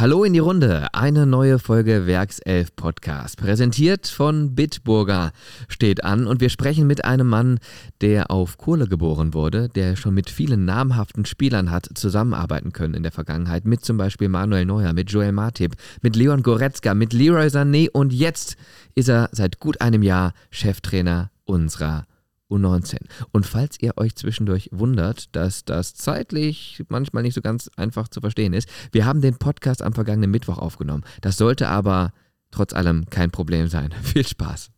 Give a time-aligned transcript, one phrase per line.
[0.00, 0.86] Hallo in die Runde.
[0.94, 5.32] Eine neue Folge Werkself Podcast, präsentiert von Bitburger,
[5.66, 7.58] steht an und wir sprechen mit einem Mann,
[8.00, 13.02] der auf Kohle geboren wurde, der schon mit vielen namhaften Spielern hat zusammenarbeiten können in
[13.02, 17.48] der Vergangenheit, mit zum Beispiel Manuel Neuer, mit Joel Matip, mit Leon Goretzka, mit Leroy
[17.48, 18.56] Sané und jetzt
[18.94, 22.06] ist er seit gut einem Jahr Cheftrainer unserer
[22.50, 22.96] U19.
[23.32, 28.20] Und falls ihr euch zwischendurch wundert, dass das zeitlich manchmal nicht so ganz einfach zu
[28.20, 31.04] verstehen ist, wir haben den Podcast am vergangenen Mittwoch aufgenommen.
[31.20, 32.12] Das sollte aber
[32.50, 33.92] trotz allem kein Problem sein.
[34.02, 34.70] Viel Spaß.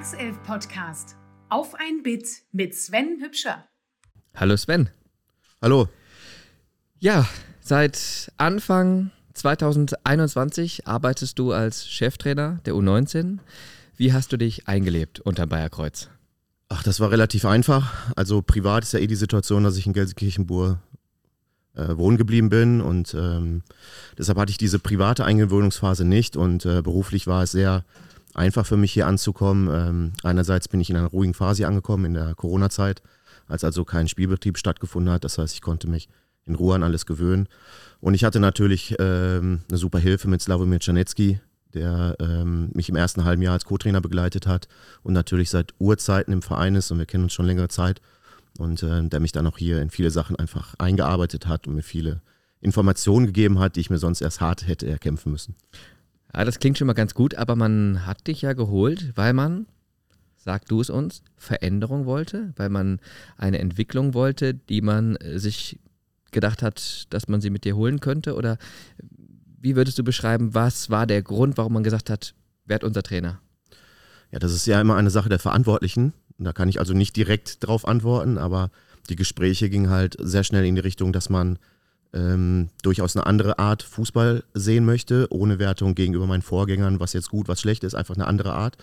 [0.00, 1.16] Der Werkself-Podcast.
[1.50, 3.66] Auf ein Bit mit Sven Hübscher.
[4.34, 4.88] Hallo Sven.
[5.60, 5.88] Hallo.
[7.00, 7.28] Ja,
[7.60, 13.40] seit Anfang 2021 arbeitest du als Cheftrainer der U19.
[13.98, 16.08] Wie hast du dich eingelebt unter Bayerkreuz?
[16.70, 17.92] Ach, das war relativ einfach.
[18.16, 20.78] Also privat ist ja eh die Situation, dass ich in Gelsenkirchenburg
[21.74, 23.60] äh, wohnen geblieben bin und ähm,
[24.16, 27.84] deshalb hatte ich diese private Eingewöhnungsphase nicht und äh, beruflich war es sehr
[28.34, 29.68] einfach für mich hier anzukommen.
[29.72, 33.02] Ähm, einerseits bin ich in einer ruhigen Phase angekommen in der Corona-Zeit,
[33.46, 35.24] als also kein Spielbetrieb stattgefunden hat.
[35.24, 36.08] Das heißt, ich konnte mich
[36.46, 37.48] in Ruhe an alles gewöhnen.
[38.00, 41.40] Und ich hatte natürlich ähm, eine super Hilfe mit Slavomir Czarnecki,
[41.74, 44.68] der ähm, mich im ersten halben Jahr als Co-Trainer begleitet hat
[45.02, 48.00] und natürlich seit Urzeiten im Verein ist und wir kennen uns schon längere Zeit
[48.58, 51.82] und äh, der mich dann auch hier in viele Sachen einfach eingearbeitet hat und mir
[51.82, 52.22] viele
[52.60, 55.54] Informationen gegeben hat, die ich mir sonst erst hart hätte erkämpfen müssen.
[56.34, 59.66] Ja, das klingt schon mal ganz gut, aber man hat dich ja geholt, weil man,
[60.36, 63.00] sag du es uns, Veränderung wollte, weil man
[63.36, 65.78] eine Entwicklung wollte, die man äh, sich
[66.30, 68.34] gedacht hat, dass man sie mit dir holen könnte?
[68.34, 68.58] Oder
[69.60, 73.40] wie würdest du beschreiben, was war der Grund, warum man gesagt hat, werd unser Trainer?
[74.30, 76.12] Ja, das ist ja immer eine Sache der Verantwortlichen.
[76.38, 78.70] Da kann ich also nicht direkt drauf antworten, aber
[79.08, 81.58] die Gespräche gingen halt sehr schnell in die Richtung, dass man
[82.12, 87.30] ähm, durchaus eine andere Art Fußball sehen möchte, ohne Wertung gegenüber meinen Vorgängern, was jetzt
[87.30, 88.76] gut, was schlecht ist, einfach eine andere Art.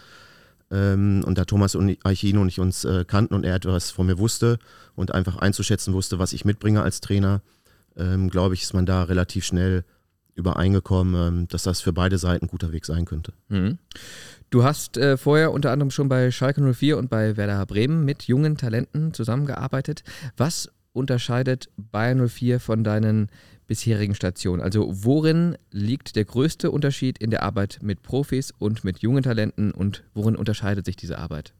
[0.71, 4.05] Ähm, und da Thomas und Aichino und ich uns äh, kannten und er etwas von
[4.05, 4.59] mir wusste
[4.95, 7.41] und einfach einzuschätzen wusste, was ich mitbringe als Trainer,
[7.95, 9.83] ähm, glaube ich, ist man da relativ schnell
[10.35, 13.33] übereingekommen, ähm, dass das für beide Seiten ein guter Weg sein könnte.
[13.49, 13.77] Mhm.
[14.49, 18.23] Du hast äh, vorher unter anderem schon bei Schalke 04 und bei Werder Bremen mit
[18.23, 20.03] jungen Talenten zusammengearbeitet.
[20.37, 23.29] Was unterscheidet Bayern 04 von deinen
[23.67, 24.61] bisherigen Stationen?
[24.61, 29.71] Also worin liegt der größte Unterschied in der Arbeit mit Profis und mit jungen Talenten
[29.71, 31.53] und worin unterscheidet sich diese Arbeit?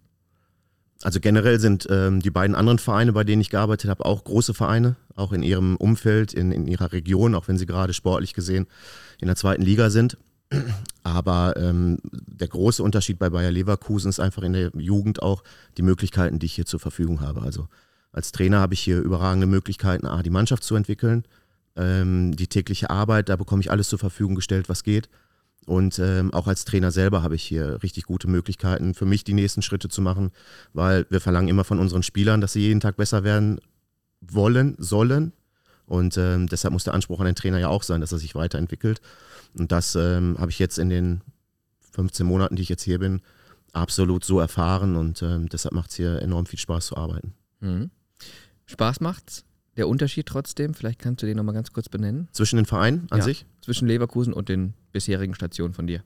[1.03, 4.56] Also generell sind ähm, die beiden anderen Vereine, bei denen ich gearbeitet habe, auch große
[4.56, 8.66] Vereine, auch in ihrem Umfeld, in, in ihrer Region, auch wenn sie gerade sportlich gesehen
[9.22, 10.18] in der zweiten Liga sind.
[11.04, 15.44] Aber ähm, der große Unterschied bei Bayer Leverkusen ist einfach in der Jugend auch
[15.78, 17.42] die Möglichkeiten, die ich hier zur Verfügung habe.
[17.42, 17.68] Also
[18.18, 21.24] als Trainer habe ich hier überragende Möglichkeiten, A, die Mannschaft zu entwickeln,
[21.76, 25.08] ähm, die tägliche Arbeit, da bekomme ich alles zur Verfügung gestellt, was geht.
[25.68, 29.34] Und ähm, auch als Trainer selber habe ich hier richtig gute Möglichkeiten, für mich die
[29.34, 30.32] nächsten Schritte zu machen,
[30.74, 33.60] weil wir verlangen immer von unseren Spielern, dass sie jeden Tag besser werden
[34.22, 35.34] wollen, sollen.
[35.86, 38.34] Und ähm, deshalb muss der Anspruch an den Trainer ja auch sein, dass er sich
[38.34, 39.00] weiterentwickelt.
[39.58, 41.22] Und das ähm, habe ich jetzt in den
[41.92, 43.22] 15 Monaten, die ich jetzt hier bin,
[43.74, 44.96] absolut so erfahren.
[44.96, 47.34] Und ähm, deshalb macht es hier enorm viel Spaß zu arbeiten.
[47.60, 47.92] Mhm.
[48.68, 49.44] Spaß macht's.
[49.78, 52.28] Der Unterschied trotzdem, vielleicht kannst du den nochmal ganz kurz benennen.
[52.32, 53.46] Zwischen den Vereinen an ja, sich?
[53.62, 56.04] Zwischen Leverkusen und den bisherigen Stationen von dir.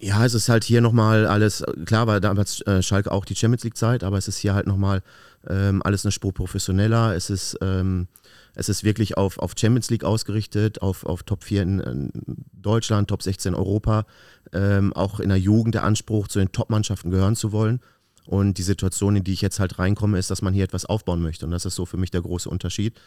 [0.00, 3.64] Ja, es ist halt hier nochmal alles, klar war damals äh, Schalke auch die Champions
[3.64, 5.02] League-Zeit, aber es ist hier halt nochmal
[5.48, 7.14] ähm, alles eine Spur professioneller.
[7.14, 8.08] Es ist, ähm,
[8.54, 12.12] es ist wirklich auf, auf Champions League ausgerichtet, auf, auf Top 4 in, in
[12.52, 14.04] Deutschland, Top 16 Europa,
[14.52, 17.80] ähm, auch in der Jugend der Anspruch, zu den Top-Mannschaften gehören zu wollen.
[18.26, 21.20] Und die Situation, in die ich jetzt halt reinkomme, ist, dass man hier etwas aufbauen
[21.20, 21.44] möchte.
[21.44, 22.98] Und das ist so für mich der große Unterschied.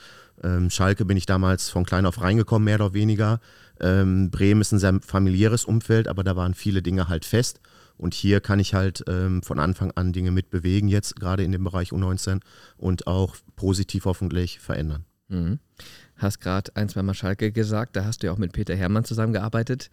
[0.44, 3.40] Ähm, Schalke bin ich damals von klein auf reingekommen, mehr oder weniger.
[3.80, 7.60] Ähm, Bremen ist ein sehr familiäres Umfeld, aber da waren viele Dinge halt fest.
[7.98, 11.64] Und hier kann ich halt ähm, von Anfang an Dinge mitbewegen, jetzt gerade in dem
[11.64, 12.42] Bereich U19
[12.78, 15.06] und auch positiv hoffentlich verändern.
[15.30, 15.60] Mhm.
[16.16, 19.04] Hast gerade ein, zwei Mal Schalke gesagt, da hast du ja auch mit Peter Hermann
[19.04, 19.90] zusammengearbeitet,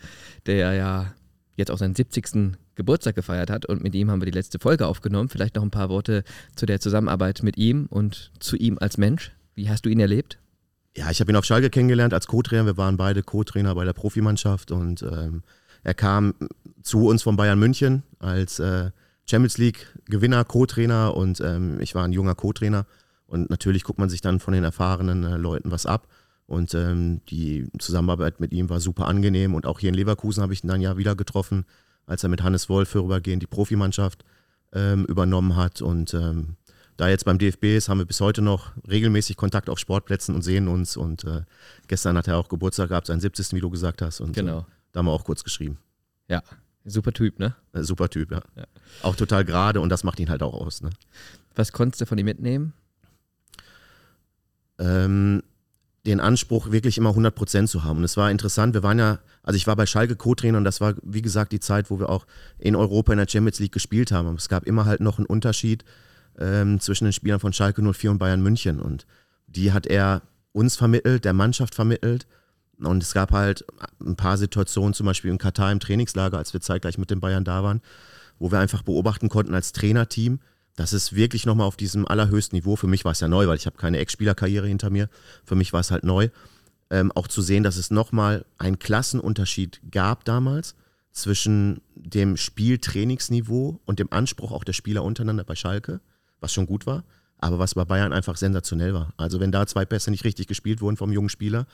[0.46, 1.14] der ja
[1.56, 2.56] jetzt auch seinen 70.
[2.74, 5.28] Geburtstag gefeiert hat und mit ihm haben wir die letzte Folge aufgenommen.
[5.28, 6.24] Vielleicht noch ein paar Worte
[6.56, 9.32] zu der Zusammenarbeit mit ihm und zu ihm als Mensch.
[9.54, 10.38] Wie hast du ihn erlebt?
[10.96, 12.66] Ja, ich habe ihn auf Schalke kennengelernt als Co-Trainer.
[12.66, 15.42] Wir waren beide Co-Trainer bei der Profimannschaft und ähm,
[15.82, 16.34] er kam
[16.82, 18.90] zu uns von Bayern München als äh,
[19.26, 22.86] Champions League Gewinner, Co-Trainer und ähm, ich war ein junger Co-Trainer
[23.26, 26.08] und natürlich guckt man sich dann von den erfahrenen äh, Leuten was ab
[26.46, 29.54] Und ähm, die Zusammenarbeit mit ihm war super angenehm.
[29.54, 31.64] Und auch hier in Leverkusen habe ich ihn dann ja wieder getroffen,
[32.06, 34.24] als er mit Hannes Wolf vorübergehend die Profimannschaft
[34.72, 35.80] ähm, übernommen hat.
[35.80, 36.56] Und ähm,
[36.98, 40.42] da jetzt beim DFB ist, haben wir bis heute noch regelmäßig Kontakt auf Sportplätzen und
[40.42, 40.96] sehen uns.
[40.98, 41.42] Und äh,
[41.88, 43.52] gestern hat er auch Geburtstag gehabt, seinen 70.
[43.54, 44.20] wie du gesagt hast.
[44.20, 44.60] Und Genau.
[44.60, 45.78] äh, da haben wir auch kurz geschrieben.
[46.28, 46.42] Ja,
[46.84, 47.54] super Typ, ne?
[47.72, 48.42] Äh, super Typ, ja.
[48.54, 48.64] Ja.
[49.02, 50.82] Auch total gerade und das macht ihn halt auch aus.
[50.82, 50.90] Ne?
[51.54, 52.74] Was konntest du von ihm mitnehmen?
[54.78, 55.42] ähm,
[56.06, 57.98] den Anspruch, wirklich immer 100 Prozent zu haben.
[57.98, 60.80] Und es war interessant, wir waren ja, also ich war bei Schalke Co-Trainer und das
[60.80, 62.26] war, wie gesagt, die Zeit, wo wir auch
[62.58, 64.28] in Europa in der Champions League gespielt haben.
[64.28, 65.84] Aber es gab immer halt noch einen Unterschied
[66.38, 68.80] ähm, zwischen den Spielern von Schalke 04 und Bayern München.
[68.80, 69.06] Und
[69.46, 70.22] die hat er
[70.52, 72.26] uns vermittelt, der Mannschaft vermittelt.
[72.78, 73.64] Und es gab halt
[74.00, 77.44] ein paar Situationen, zum Beispiel in Katar im Trainingslager, als wir zeitgleich mit den Bayern
[77.44, 77.80] da waren,
[78.38, 80.40] wo wir einfach beobachten konnten als Trainerteam,
[80.76, 82.76] das ist wirklich nochmal auf diesem allerhöchsten Niveau.
[82.76, 85.08] Für mich war es ja neu, weil ich habe keine Ex-Spielerkarriere hinter mir.
[85.44, 86.28] Für mich war es halt neu.
[86.90, 90.74] Ähm, auch zu sehen, dass es nochmal einen Klassenunterschied gab damals
[91.12, 96.00] zwischen dem Spieltrainingsniveau und dem Anspruch auch der Spieler untereinander bei Schalke,
[96.40, 97.04] was schon gut war,
[97.38, 99.14] aber was bei Bayern einfach sensationell war.
[99.16, 101.66] Also wenn da zwei Pässe nicht richtig gespielt wurden vom jungen Spieler,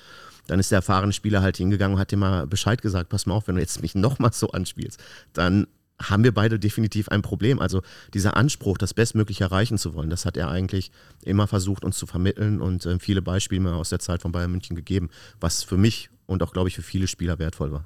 [0.46, 3.34] dann ist der erfahrene Spieler halt hingegangen und hat ihm mal Bescheid gesagt, pass mal
[3.34, 5.00] auf, wenn du jetzt mich nochmal so anspielst,
[5.32, 5.66] dann
[6.00, 7.60] haben wir beide definitiv ein Problem.
[7.60, 7.82] Also
[8.14, 10.90] dieser Anspruch, das Bestmögliche erreichen zu wollen, das hat er eigentlich
[11.22, 14.50] immer versucht, uns zu vermitteln und äh, viele Beispiele mir aus der Zeit von Bayern
[14.50, 15.10] München gegeben,
[15.40, 17.84] was für mich und auch, glaube ich, für viele Spieler wertvoll war.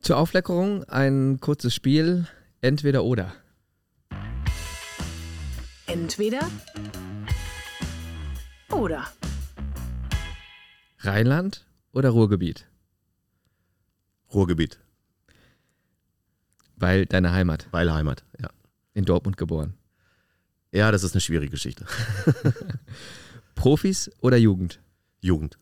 [0.00, 2.26] Zur Aufleckerung ein kurzes Spiel,
[2.60, 3.34] entweder oder.
[5.86, 6.48] Entweder
[8.70, 9.06] oder.
[11.00, 12.66] Rheinland oder Ruhrgebiet?
[14.32, 14.78] Ruhrgebiet,
[16.80, 18.48] Weil deine Heimat, weil Heimat, ja.
[18.94, 19.74] in Dortmund geboren.
[20.72, 21.84] Ja, das ist eine schwierige Geschichte.
[23.54, 24.80] Profis oder Jugend?
[25.20, 25.58] Jugend,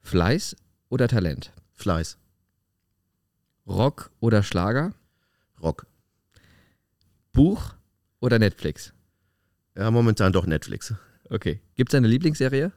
[0.00, 0.56] Fleiß
[0.90, 1.52] oder Talent?
[1.74, 2.18] Fleiß,
[3.66, 4.92] Rock oder Schlager?
[5.62, 5.86] Rock.
[7.32, 7.74] Buch
[8.20, 8.92] oder Netflix?
[9.74, 10.92] Ja, momentan doch Netflix.
[11.30, 11.60] Okay.
[11.74, 12.72] Gibt es eine Lieblingsserie?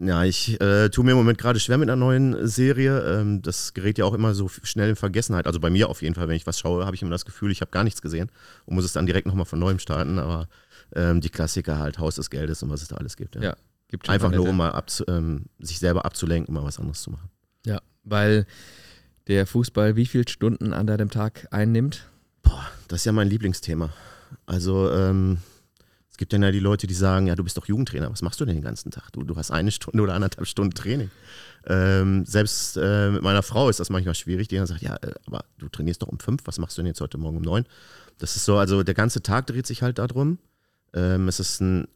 [0.00, 3.00] Ja, ich äh, tue mir im Moment gerade schwer mit einer neuen Serie.
[3.00, 5.46] Ähm, das gerät ja auch immer so schnell in Vergessenheit.
[5.46, 7.50] Also bei mir auf jeden Fall, wenn ich was schaue, habe ich immer das Gefühl,
[7.50, 8.30] ich habe gar nichts gesehen
[8.64, 10.20] und muss es dann direkt nochmal von neuem starten.
[10.20, 10.48] Aber
[10.94, 13.34] ähm, die Klassiker halt, Haus des Geldes und was es da alles gibt.
[13.34, 13.42] Ja.
[13.42, 13.56] Ja.
[13.88, 17.30] Gibt schon Einfach nur, um mal ähm, sich selber abzulenken, mal was anderes zu machen.
[17.64, 18.46] Ja, weil
[19.26, 22.06] der Fußball wie viele Stunden an deinem Tag einnimmt?
[22.42, 23.90] Boah, das ist ja mein Lieblingsthema.
[24.46, 25.38] Also, ähm,
[26.18, 28.44] gibt dann ja die Leute, die sagen, ja, du bist doch Jugendtrainer, was machst du
[28.44, 29.10] denn den ganzen Tag?
[29.12, 31.10] Du, du hast eine Stunde oder anderthalb Stunden Training.
[31.66, 35.14] Ähm, selbst äh, mit meiner Frau ist das manchmal schwierig, die dann sagt, ja, äh,
[35.26, 37.64] aber du trainierst doch um fünf, was machst du denn jetzt heute Morgen um neun?
[38.18, 40.38] Das ist so, also der ganze Tag dreht sich halt darum.
[40.92, 41.88] Ähm, es ist ein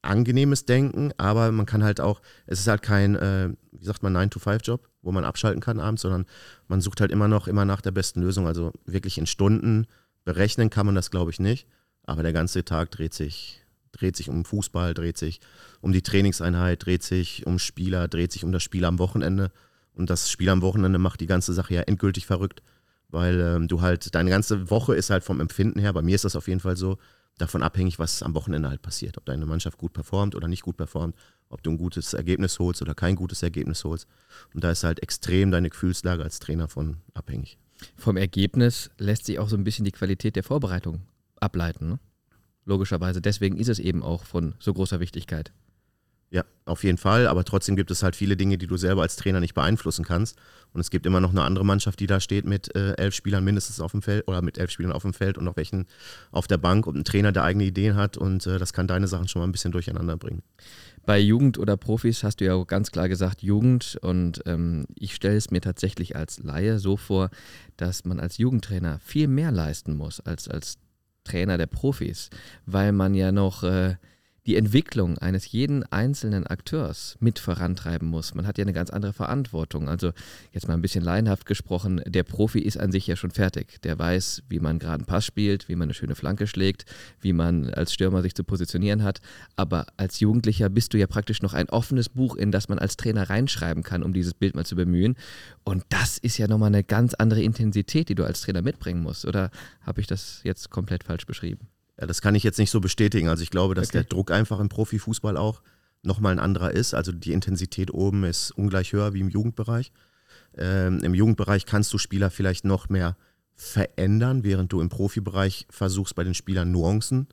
[0.00, 4.16] angenehmes Denken, aber man kann halt auch, es ist halt kein, äh, wie sagt man,
[4.16, 6.26] 9-to-5-Job, wo man abschalten kann abends, sondern
[6.68, 8.46] man sucht halt immer noch, immer nach der besten Lösung.
[8.46, 9.86] Also wirklich in Stunden
[10.24, 11.66] berechnen kann man das, glaube ich, nicht.
[12.04, 13.62] Aber der ganze Tag dreht sich,
[13.92, 15.40] dreht sich um Fußball, dreht sich
[15.80, 19.52] um die Trainingseinheit, dreht sich um Spieler, dreht sich um das Spiel am Wochenende.
[19.94, 22.62] Und das Spiel am Wochenende macht die ganze Sache ja endgültig verrückt,
[23.08, 26.24] weil ähm, du halt, deine ganze Woche ist halt vom Empfinden her, bei mir ist
[26.24, 26.98] das auf jeden Fall so,
[27.38, 29.18] davon abhängig, was am Wochenende halt passiert.
[29.18, 31.16] Ob deine Mannschaft gut performt oder nicht gut performt,
[31.48, 34.06] ob du ein gutes Ergebnis holst oder kein gutes Ergebnis holst.
[34.54, 37.58] Und da ist halt extrem deine Gefühlslage als Trainer von abhängig.
[37.96, 41.02] Vom Ergebnis lässt sich auch so ein bisschen die Qualität der Vorbereitung
[41.42, 41.88] ableiten.
[41.88, 41.98] Ne?
[42.64, 43.20] Logischerweise.
[43.20, 45.52] Deswegen ist es eben auch von so großer Wichtigkeit.
[46.32, 47.26] Ja, auf jeden Fall.
[47.26, 50.38] Aber trotzdem gibt es halt viele Dinge, die du selber als Trainer nicht beeinflussen kannst.
[50.72, 53.44] Und es gibt immer noch eine andere Mannschaft, die da steht mit äh, elf Spielern
[53.44, 55.86] mindestens auf dem Feld oder mit elf Spielern auf dem Feld und noch welchen
[56.30, 58.16] auf der Bank und ein Trainer, der eigene Ideen hat.
[58.16, 60.42] Und äh, das kann deine Sachen schon mal ein bisschen durcheinander bringen.
[61.04, 65.14] Bei Jugend oder Profis hast du ja auch ganz klar gesagt Jugend und ähm, ich
[65.14, 67.28] stelle es mir tatsächlich als Laie so vor,
[67.76, 70.78] dass man als Jugendtrainer viel mehr leisten muss als als
[71.24, 72.30] Trainer der Profis,
[72.66, 73.96] weil man ja noch äh,
[74.46, 78.34] die Entwicklung eines jeden einzelnen Akteurs mit vorantreiben muss.
[78.34, 79.88] Man hat ja eine ganz andere Verantwortung.
[79.88, 80.12] Also
[80.50, 83.80] jetzt mal ein bisschen laienhaft gesprochen, der Profi ist an sich ja schon fertig.
[83.82, 86.86] Der weiß, wie man gerade einen Pass spielt, wie man eine schöne Flanke schlägt,
[87.20, 89.20] wie man als Stürmer sich zu positionieren hat.
[89.54, 92.96] Aber als Jugendlicher bist du ja praktisch noch ein offenes Buch, in das man als
[92.96, 95.14] Trainer reinschreiben kann, um dieses Bild mal zu bemühen.
[95.62, 99.24] Und das ist ja nochmal eine ganz andere Intensität, die du als Trainer mitbringen musst.
[99.24, 99.50] Oder
[99.82, 101.71] habe ich das jetzt komplett falsch beschrieben?
[102.00, 103.28] Ja, das kann ich jetzt nicht so bestätigen.
[103.28, 103.98] Also ich glaube, dass Okay.
[103.98, 105.62] der Druck einfach im Profifußball auch
[106.02, 106.94] nochmal ein anderer ist.
[106.94, 109.92] Also die Intensität oben ist ungleich höher wie im Jugendbereich.
[110.56, 113.16] Ähm, Im Jugendbereich kannst du Spieler vielleicht noch mehr
[113.54, 117.28] verändern, während du im Profibereich versuchst, bei den Spielern Nuancen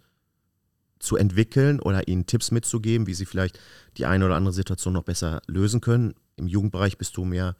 [0.99, 3.59] zu entwickeln oder ihnen Tipps mitzugeben, wie sie vielleicht
[3.97, 6.13] die eine oder andere Situation noch besser lösen können.
[6.35, 7.55] Im Jugendbereich bist du mehr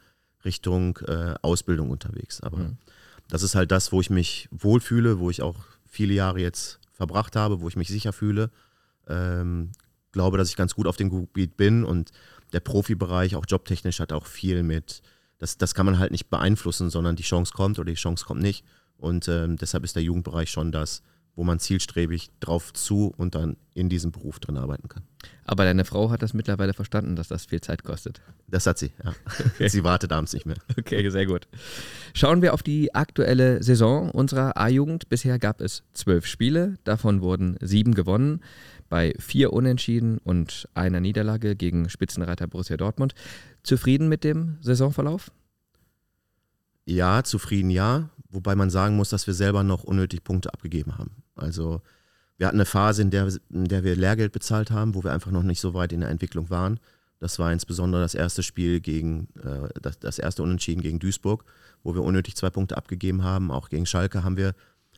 [0.46, 2.42] Richtung äh, Ausbildung unterwegs.
[2.42, 2.78] Aber mhm.
[3.30, 7.38] das ist halt das, wo ich mich wohlfühle, wo ich auch viele Jahre jetzt verbracht
[7.38, 8.52] habe, wo ich mich sicher fühle.
[9.08, 9.72] Ähm,
[10.12, 12.12] glaube, dass ich ganz gut auf dem Gebiet bin und
[12.52, 15.02] der Profibereich, auch jobtechnisch, hat auch viel mit,
[15.38, 18.42] das, das kann man halt nicht beeinflussen, sondern die Chance kommt oder die Chance kommt
[18.42, 18.66] nicht.
[18.98, 21.02] Und ähm, deshalb ist der Jugendbereich schon das,
[21.40, 25.04] wo man zielstrebig drauf zu und dann in diesem Beruf drin arbeiten kann.
[25.46, 28.20] Aber deine Frau hat das mittlerweile verstanden, dass das viel Zeit kostet.
[28.50, 29.14] Das hat sie, ja.
[29.56, 29.70] Okay.
[29.70, 30.58] Sie wartet abends nicht mehr.
[30.78, 31.48] Okay, sehr gut.
[32.14, 35.08] Schauen wir auf die aktuelle Saison unserer A-Jugend.
[35.08, 38.42] Bisher gab es zwölf Spiele, davon wurden sieben gewonnen,
[38.90, 43.16] bei vier Unentschieden und einer Niederlage gegen Spitzenreiter Borussia Dortmund.
[43.64, 45.32] Zufrieden mit dem Saisonverlauf?
[46.90, 51.12] Ja, zufrieden ja, wobei man sagen muss, dass wir selber noch unnötig Punkte abgegeben haben.
[51.36, 51.84] Also
[52.38, 55.30] wir hatten eine Phase, in der, in der wir Lehrgeld bezahlt haben, wo wir einfach
[55.30, 56.80] noch nicht so weit in der Entwicklung waren.
[57.20, 61.46] Das war insbesondere das erste Spiel gegen, äh, das, das erste Unentschieden gegen Duisburg,
[61.84, 63.52] wo wir unnötig zwei Punkte abgegeben haben.
[63.52, 64.56] Auch gegen Schalke haben wir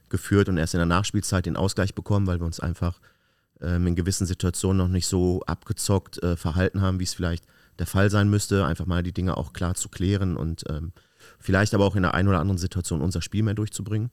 [0.08, 3.02] geführt und erst in der Nachspielzeit den Ausgleich bekommen, weil wir uns einfach
[3.60, 7.44] ähm, in gewissen Situationen noch nicht so abgezockt äh, verhalten haben, wie es vielleicht
[7.80, 8.66] der Fall sein müsste.
[8.66, 10.94] Einfach mal die Dinge auch klar zu klären und ähm,
[11.42, 14.12] vielleicht aber auch in der einen oder anderen Situation unser Spiel mehr durchzubringen.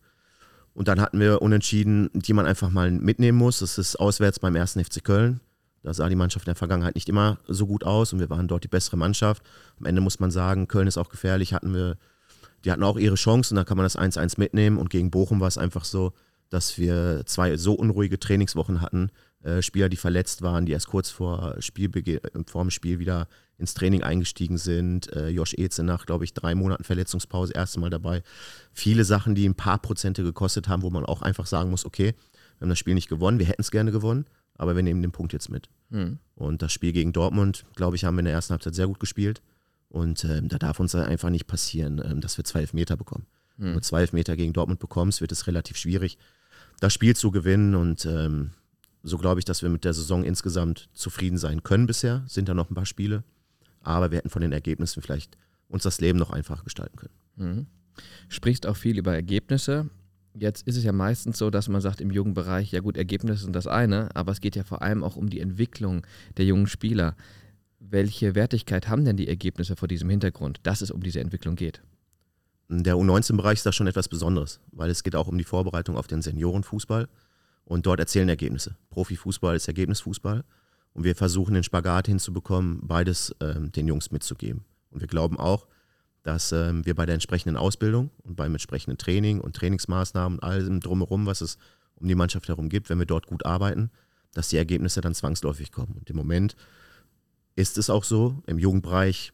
[0.74, 3.60] Und dann hatten wir Unentschieden, die man einfach mal mitnehmen muss.
[3.60, 5.40] Das ist auswärts beim ersten FC Köln.
[5.82, 8.48] Da sah die Mannschaft in der Vergangenheit nicht immer so gut aus und wir waren
[8.48, 9.42] dort die bessere Mannschaft.
[9.78, 11.54] Am Ende muss man sagen, Köln ist auch gefährlich.
[11.54, 11.96] Hatten wir,
[12.64, 14.78] die hatten auch ihre Chance und da kann man das 1-1 mitnehmen.
[14.78, 16.12] Und gegen Bochum war es einfach so,
[16.50, 19.10] dass wir zwei so unruhige Trainingswochen hatten.
[19.42, 23.74] Äh, Spieler, die verletzt waren, die erst kurz vor, Spielbege vor dem Spiel wieder ins
[23.74, 25.12] Training eingestiegen sind.
[25.12, 28.22] Äh, Josh Eze nach, glaube ich, drei Monaten Verletzungspause erste Mal dabei.
[28.72, 32.14] Viele Sachen, die ein paar Prozente gekostet haben, wo man auch einfach sagen muss, okay,
[32.58, 35.12] wir haben das Spiel nicht gewonnen, wir hätten es gerne gewonnen, aber wir nehmen den
[35.12, 35.68] Punkt jetzt mit.
[35.90, 36.18] Mhm.
[36.34, 39.00] Und das Spiel gegen Dortmund, glaube ich, haben wir in der ersten Halbzeit sehr gut
[39.00, 39.42] gespielt.
[39.88, 43.26] Und ähm, da darf uns einfach nicht passieren, ähm, dass wir zwei Elfmeter bekommen.
[43.56, 43.64] Mhm.
[43.64, 46.18] Wenn du zwei Elfmeter gegen Dortmund bekommst, wird es relativ schwierig,
[46.80, 47.74] das Spiel zu gewinnen.
[47.74, 48.50] Und ähm,
[49.02, 52.24] so glaube ich, dass wir mit der Saison insgesamt zufrieden sein können bisher.
[52.26, 53.24] Sind da noch ein paar Spiele
[53.88, 55.36] aber wir hätten von den Ergebnissen vielleicht
[55.68, 57.14] uns das Leben noch einfacher gestalten können.
[57.36, 57.66] Mhm.
[58.28, 59.88] Sprichst auch viel über Ergebnisse.
[60.34, 63.56] Jetzt ist es ja meistens so, dass man sagt im Jugendbereich, ja gut, Ergebnisse sind
[63.56, 67.16] das eine, aber es geht ja vor allem auch um die Entwicklung der jungen Spieler.
[67.80, 71.82] Welche Wertigkeit haben denn die Ergebnisse vor diesem Hintergrund, dass es um diese Entwicklung geht?
[72.68, 76.06] Der U19-Bereich ist da schon etwas Besonderes, weil es geht auch um die Vorbereitung auf
[76.06, 77.08] den Seniorenfußball
[77.68, 78.76] und dort erzählen Ergebnisse.
[78.90, 80.42] Profifußball ist Ergebnisfußball
[80.94, 84.64] und wir versuchen den Spagat hinzubekommen, beides ähm, den Jungs mitzugeben.
[84.90, 85.66] Und wir glauben auch,
[86.22, 90.80] dass ähm, wir bei der entsprechenden Ausbildung und beim entsprechenden Training und Trainingsmaßnahmen und allem
[90.80, 91.58] drumherum, was es
[91.96, 93.90] um die Mannschaft herum gibt, wenn wir dort gut arbeiten,
[94.32, 95.94] dass die Ergebnisse dann zwangsläufig kommen.
[95.98, 96.56] Und im Moment
[97.54, 99.32] ist es auch so, im Jugendbereich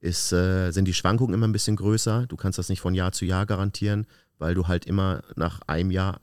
[0.00, 2.26] ist, äh, sind die Schwankungen immer ein bisschen größer.
[2.26, 4.06] Du kannst das nicht von Jahr zu Jahr garantieren,
[4.38, 6.20] weil du halt immer nach einem Jahr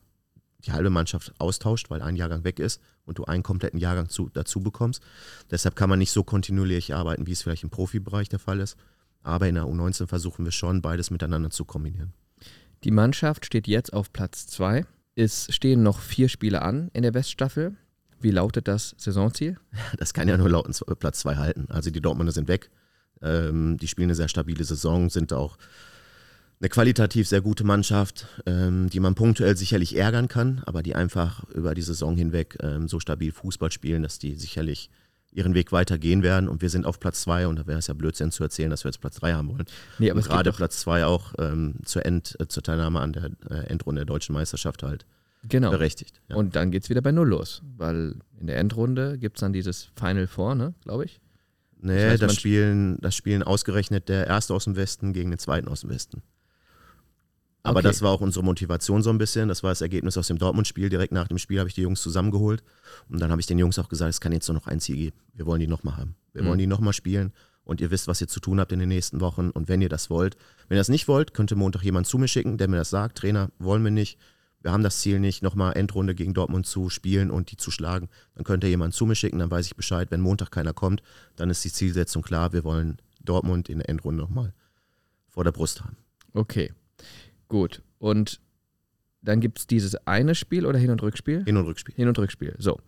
[0.65, 4.29] die halbe Mannschaft austauscht, weil ein Jahrgang weg ist und du einen kompletten Jahrgang zu,
[4.31, 5.01] dazu bekommst.
[5.49, 8.75] Deshalb kann man nicht so kontinuierlich arbeiten, wie es vielleicht im Profibereich der Fall ist.
[9.23, 12.13] Aber in der U19 versuchen wir schon, beides miteinander zu kombinieren.
[12.83, 14.85] Die Mannschaft steht jetzt auf Platz 2.
[15.15, 17.75] Es stehen noch vier Spiele an in der Weststaffel.
[18.21, 19.57] Wie lautet das Saisonziel?
[19.97, 21.67] Das kann ja nur lauten Platz 2 halten.
[21.69, 22.69] Also die Dortmunder sind weg.
[23.21, 25.57] Ähm, die spielen eine sehr stabile Saison, sind auch
[26.61, 31.43] eine qualitativ sehr gute Mannschaft, ähm, die man punktuell sicherlich ärgern kann, aber die einfach
[31.49, 34.89] über die Saison hinweg ähm, so stabil Fußball spielen, dass die sicherlich
[35.31, 36.49] ihren Weg weitergehen werden.
[36.49, 38.83] Und wir sind auf Platz zwei und da wäre es ja Blödsinn zu erzählen, dass
[38.83, 39.65] wir jetzt Platz drei haben wollen.
[39.99, 43.67] Nee, aber gerade Platz zwei auch ähm, zur, End, äh, zur Teilnahme an der äh,
[43.67, 45.05] Endrunde der deutschen Meisterschaft halt
[45.47, 45.69] genau.
[45.69, 46.19] berechtigt.
[46.27, 46.35] Ja.
[46.35, 49.53] Und dann geht es wieder bei Null los, weil in der Endrunde gibt es dann
[49.53, 51.21] dieses Final Four, ne, glaube ich.
[51.81, 55.39] Nee, das, heißt, das, spielen, das spielen ausgerechnet der Erste aus dem Westen gegen den
[55.39, 56.21] Zweiten aus dem Westen.
[57.63, 57.87] Aber okay.
[57.87, 59.49] das war auch unsere Motivation so ein bisschen.
[59.49, 60.89] Das war das Ergebnis aus dem Dortmund-Spiel.
[60.89, 62.63] Direkt nach dem Spiel habe ich die Jungs zusammengeholt.
[63.09, 64.95] Und dann habe ich den Jungs auch gesagt, es kann jetzt nur noch ein Ziel
[64.95, 65.17] geben.
[65.33, 66.15] Wir wollen die nochmal haben.
[66.33, 66.47] Wir mhm.
[66.47, 67.33] wollen die nochmal spielen.
[67.65, 69.49] Und ihr wisst, was ihr zu tun habt in den nächsten Wochen.
[69.49, 70.37] Und wenn ihr das wollt,
[70.67, 73.17] wenn ihr das nicht wollt, könnte Montag jemand zu mir schicken, der mir das sagt.
[73.17, 74.17] Trainer, wollen wir nicht.
[74.61, 78.09] Wir haben das Ziel nicht, nochmal Endrunde gegen Dortmund zu spielen und die zu schlagen.
[78.35, 80.11] Dann könnt ihr jemand zu mir schicken, dann weiß ich Bescheid.
[80.11, 81.01] Wenn Montag keiner kommt,
[81.35, 82.51] dann ist die Zielsetzung klar.
[82.51, 84.53] Wir wollen Dortmund in der Endrunde nochmal
[85.27, 85.95] vor der Brust haben.
[86.33, 86.73] Okay.
[87.49, 87.81] Gut.
[87.97, 88.39] Und
[89.21, 91.43] dann gibt es dieses eine Spiel oder Hin- und Rückspiel?
[91.43, 91.93] Hin- und Rückspiel.
[91.95, 92.55] Hin- und Rückspiel.
[92.57, 92.79] So.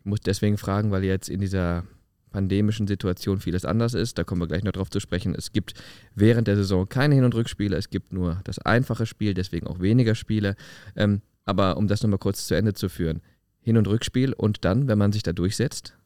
[0.00, 1.84] Ich muss deswegen fragen, weil jetzt in dieser
[2.32, 4.18] pandemischen Situation vieles anders ist.
[4.18, 5.34] Da kommen wir gleich noch drauf zu sprechen.
[5.34, 5.74] Es gibt
[6.14, 7.76] während der Saison keine Hin- und Rückspiele.
[7.76, 10.56] Es gibt nur das einfache Spiel, deswegen auch weniger Spiele.
[10.96, 13.20] Ähm, aber um das nochmal kurz zu Ende zu führen.
[13.60, 15.96] Hin- und Rückspiel und dann, wenn man sich da durchsetzt,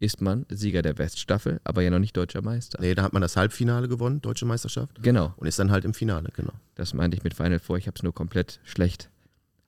[0.00, 2.78] ist man Sieger der Weststaffel, aber ja noch nicht deutscher Meister.
[2.80, 5.02] Nee, da hat man das Halbfinale gewonnen, Deutsche Meisterschaft.
[5.02, 5.34] Genau.
[5.36, 6.52] Und ist dann halt im Finale, genau.
[6.74, 9.10] Das meinte ich mit Final Four, ich habe es nur komplett schlecht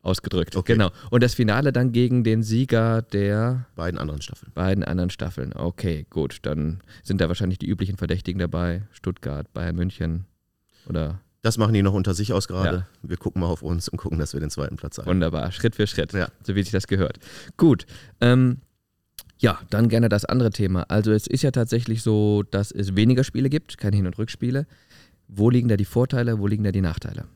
[0.01, 0.57] ausgedrückt.
[0.57, 0.73] Okay.
[0.73, 0.91] Genau.
[1.11, 4.51] Und das Finale dann gegen den Sieger der Beiden anderen Staffeln.
[4.55, 5.53] beiden anderen Staffeln.
[5.53, 6.41] Okay, gut.
[6.43, 8.83] Dann sind da wahrscheinlich die üblichen Verdächtigen dabei.
[8.91, 10.25] Stuttgart, Bayern München
[10.89, 12.87] oder Das machen die noch unter sich aus gerade.
[13.03, 15.07] Wir gucken mal auf uns und gucken, dass wir den zweiten Platz haben.
[15.07, 15.53] wunderbar.
[15.53, 16.13] Schritt für Schritt.
[16.15, 16.29] Ja.
[16.43, 17.19] So wie sich das gehört.
[17.57, 17.87] Gut.
[18.21, 18.59] Ähm,
[19.43, 20.85] ja, dann gerne das andere Thema.
[20.85, 24.67] Also es ist ja tatsächlich so, dass es weniger Spiele gibt, keine Hin- und Rückspiele.
[25.27, 27.27] Wo liegen da die Vorteile, wo liegen da die Nachteile?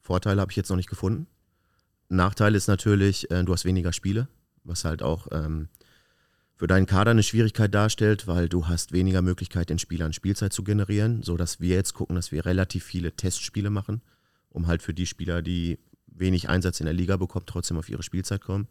[0.00, 1.28] Vorteile habe ich jetzt noch nicht gefunden.
[2.08, 4.26] Nachteil ist natürlich, äh, du hast weniger Spiele,
[4.64, 5.68] was halt auch ähm,
[6.56, 10.64] für deinen Kader eine Schwierigkeit darstellt, weil du hast weniger Möglichkeit, den Spielern Spielzeit zu
[10.64, 14.02] generieren, sodass wir jetzt gucken, dass wir relativ viele Testspiele machen,
[14.48, 18.02] um halt für die Spieler, die wenig Einsatz in der Liga bekommen, trotzdem auf ihre
[18.02, 18.66] Spielzeit kommen.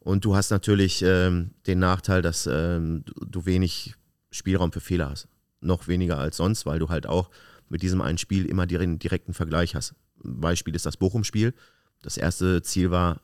[0.00, 3.94] Und du hast natürlich ähm, den Nachteil, dass ähm, du, wenig
[4.30, 5.28] Spielraum für Fehler hast.
[5.60, 7.30] Noch weniger als sonst, weil du halt auch
[7.68, 9.94] mit diesem einen Spiel immer den direkten Vergleich hast.
[10.22, 11.54] Beispiel ist das Bochum-Spiel.
[12.02, 13.20] Das erste Ziel war,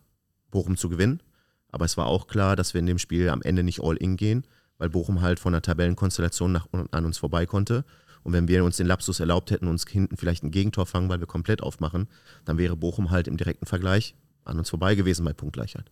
[0.51, 1.23] Bochum zu gewinnen.
[1.71, 4.17] Aber es war auch klar, dass wir in dem Spiel am Ende nicht all in
[4.17, 4.47] gehen,
[4.79, 7.85] weil Bochum halt von der Tabellenkonstellation nach, an uns vorbei konnte.
[8.23, 11.21] Und wenn wir uns den Lapsus erlaubt hätten, uns hinten vielleicht ein Gegentor fangen, weil
[11.21, 12.09] wir komplett aufmachen,
[12.45, 14.15] dann wäre Bochum halt im direkten Vergleich
[14.47, 15.91] an uns vorbei gewesen bei Punktgleichheit.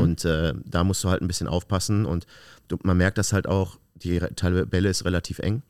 [0.00, 2.06] Und äh, da musst du halt ein bisschen aufpassen.
[2.06, 2.26] Und
[2.68, 5.62] du, man merkt das halt auch, die Tabelle ist relativ eng.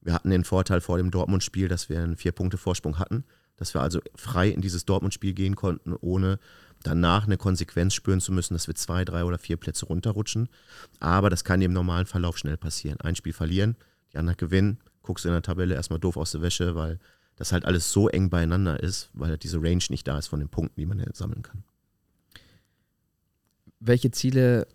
[0.00, 3.24] Wir hatten den Vorteil vor dem Dortmund-Spiel, dass wir einen Vier-Punkte-Vorsprung hatten,
[3.56, 6.38] dass wir also frei in dieses Dortmund-Spiel gehen konnten, ohne
[6.82, 10.48] danach eine Konsequenz spüren zu müssen, dass wir zwei, drei oder vier Plätze runterrutschen.
[11.00, 13.00] Aber das kann im normalen Verlauf schnell passieren.
[13.00, 13.76] Ein Spiel verlieren,
[14.12, 16.98] die anderen gewinnen, guckst du in der Tabelle erstmal doof aus der Wäsche, weil
[17.36, 20.38] das halt alles so eng beieinander ist, weil halt diese Range nicht da ist von
[20.38, 21.64] den Punkten, die man sammeln kann.
[23.80, 24.66] Welche Ziele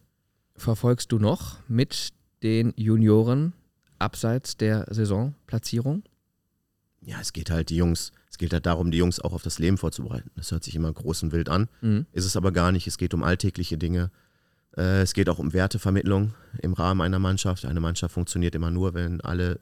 [0.56, 2.10] verfolgst du noch mit
[2.44, 3.54] den Junioren
[3.98, 6.04] abseits der Saisonplatzierung?
[7.02, 9.60] Ja, es geht halt die Jungs, es geht halt darum, die Jungs auch auf das
[9.60, 10.32] Leben vorzubereiten.
[10.36, 11.70] Das hört sich immer groß und wild an.
[11.82, 12.06] Mhm.
[12.12, 12.88] Ist es aber gar nicht.
[12.88, 14.12] Es geht um alltägliche Dinge.
[14.78, 17.66] Äh, es geht auch um Wertevermittlung im Rahmen einer Mannschaft.
[17.66, 19.60] Eine Mannschaft funktioniert immer nur, wenn alle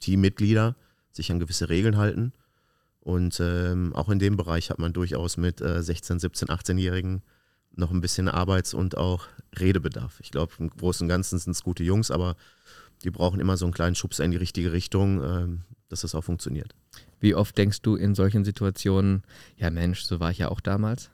[0.00, 0.76] Teammitglieder
[1.10, 2.32] sich an gewisse Regeln halten.
[3.00, 7.22] Und ähm, auch in dem Bereich hat man durchaus mit äh, 16, 17, 18-Jährigen
[7.76, 9.26] noch ein bisschen Arbeits- und auch
[9.58, 10.20] Redebedarf.
[10.20, 12.36] Ich glaube, im Großen und Ganzen sind es gute Jungs, aber
[13.02, 16.24] die brauchen immer so einen kleinen Schubser in die richtige Richtung, ähm, dass das auch
[16.24, 16.74] funktioniert.
[17.20, 19.22] Wie oft denkst du in solchen Situationen,
[19.56, 21.10] ja Mensch, so war ich ja auch damals?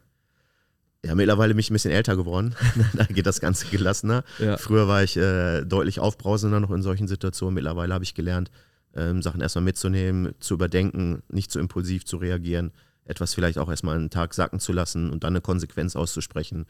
[1.05, 2.55] Ja, mittlerweile bin ich ein bisschen älter geworden.
[2.95, 4.23] da geht das Ganze gelassener.
[4.39, 4.59] Ja.
[4.59, 7.55] Früher war ich äh, deutlich aufbrausender noch in solchen Situationen.
[7.55, 8.51] Mittlerweile habe ich gelernt,
[8.95, 12.73] ähm, Sachen erstmal mitzunehmen, zu überdenken, nicht zu impulsiv zu reagieren,
[13.05, 16.67] etwas vielleicht auch erstmal einen Tag sacken zu lassen und dann eine Konsequenz auszusprechen.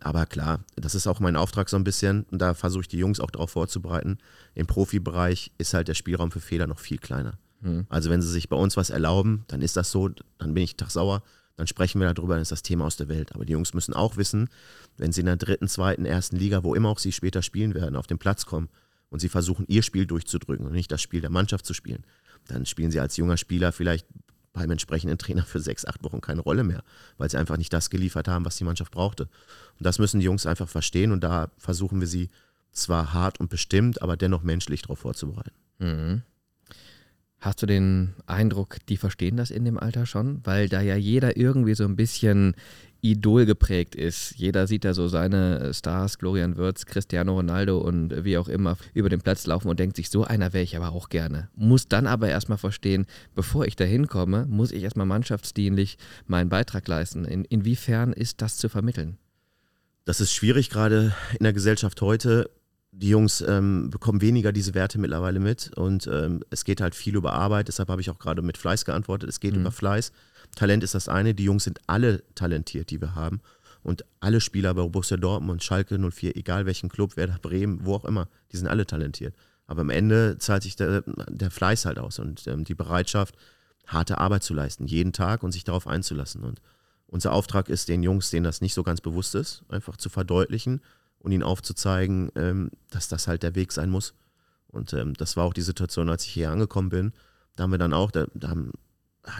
[0.00, 2.24] Aber klar, das ist auch mein Auftrag so ein bisschen.
[2.30, 4.18] Und da versuche ich die Jungs auch darauf vorzubereiten.
[4.54, 7.38] Im Profibereich ist halt der Spielraum für Fehler noch viel kleiner.
[7.62, 7.86] Hm.
[7.88, 10.76] Also wenn sie sich bei uns was erlauben, dann ist das so, dann bin ich
[10.76, 11.22] tagsauer,
[11.56, 13.34] dann sprechen wir darüber, dann ist das Thema aus der Welt.
[13.34, 14.48] Aber die Jungs müssen auch wissen,
[14.98, 17.96] wenn sie in der dritten, zweiten, ersten Liga, wo immer auch sie später spielen werden,
[17.96, 18.68] auf den Platz kommen
[19.08, 22.04] und sie versuchen, ihr Spiel durchzudrücken und nicht das Spiel der Mannschaft zu spielen,
[22.48, 24.06] dann spielen sie als junger Spieler vielleicht
[24.56, 26.82] beim entsprechenden Trainer für sechs, acht Wochen keine Rolle mehr,
[27.18, 29.24] weil sie einfach nicht das geliefert haben, was die Mannschaft brauchte.
[29.24, 32.30] Und das müssen die Jungs einfach verstehen und da versuchen wir sie
[32.72, 35.52] zwar hart und bestimmt, aber dennoch menschlich darauf vorzubereiten.
[35.78, 36.22] Mhm.
[37.38, 40.40] Hast du den Eindruck, die verstehen das in dem Alter schon?
[40.44, 42.54] Weil da ja jeder irgendwie so ein bisschen
[43.00, 44.32] Idol geprägt ist.
[44.36, 49.08] Jeder sieht da so seine Stars, Florian Wirtz, Cristiano Ronaldo und wie auch immer über
[49.08, 51.48] den Platz laufen und denkt sich, so einer wäre ich aber auch gerne.
[51.54, 56.86] Muss dann aber erstmal verstehen, bevor ich da hinkomme, muss ich erstmal mannschaftsdienlich meinen Beitrag
[56.88, 57.24] leisten.
[57.24, 59.18] In, inwiefern ist das zu vermitteln?
[60.04, 62.50] Das ist schwierig, gerade in der Gesellschaft heute.
[62.92, 67.14] Die Jungs ähm, bekommen weniger diese Werte mittlerweile mit und ähm, es geht halt viel
[67.14, 67.68] über Arbeit.
[67.68, 69.28] Deshalb habe ich auch gerade mit Fleiß geantwortet.
[69.28, 69.60] Es geht Mhm.
[69.60, 70.12] über Fleiß.
[70.56, 71.34] Talent ist das eine.
[71.34, 73.40] Die Jungs sind alle talentiert, die wir haben.
[73.84, 78.04] Und alle Spieler bei Borussia Dortmund, Schalke 04, egal welchen Club, Werder Bremen, wo auch
[78.04, 79.36] immer, die sind alle talentiert.
[79.68, 83.36] Aber am Ende zahlt sich der, der Fleiß halt aus und ähm, die Bereitschaft,
[83.86, 86.42] harte Arbeit zu leisten, jeden Tag und sich darauf einzulassen.
[86.42, 86.60] Und
[87.06, 90.80] unser Auftrag ist, den Jungs, denen das nicht so ganz bewusst ist, einfach zu verdeutlichen
[91.20, 94.14] und ihnen aufzuzeigen, ähm, dass das halt der Weg sein muss.
[94.68, 97.12] Und ähm, das war auch die Situation, als ich hier angekommen bin.
[97.54, 98.72] Da haben wir dann auch, da, da, haben,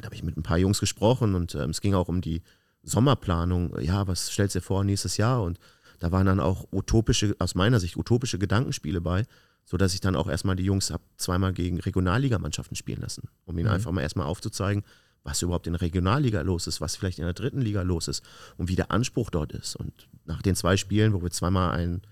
[0.01, 2.42] da habe ich mit ein paar Jungs gesprochen und ähm, es ging auch um die
[2.83, 3.79] Sommerplanung.
[3.81, 5.42] Ja, was stellst du dir vor nächstes Jahr?
[5.42, 5.59] Und
[5.99, 9.25] da waren dann auch utopische, aus meiner Sicht, utopische Gedankenspiele bei,
[9.64, 13.68] sodass ich dann auch erstmal die Jungs hab zweimal gegen Regionalligamannschaften spielen lassen, um ihnen
[13.68, 13.75] Mhm.
[13.75, 14.85] einfach mal erstmal aufzuzeigen,
[15.25, 18.25] was überhaupt in der Regionalliga los ist, was vielleicht in der dritten Liga los ist
[18.57, 19.75] und wie der Anspruch dort ist.
[19.75, 22.03] Und nach den zwei Spielen, wo wir zweimal einen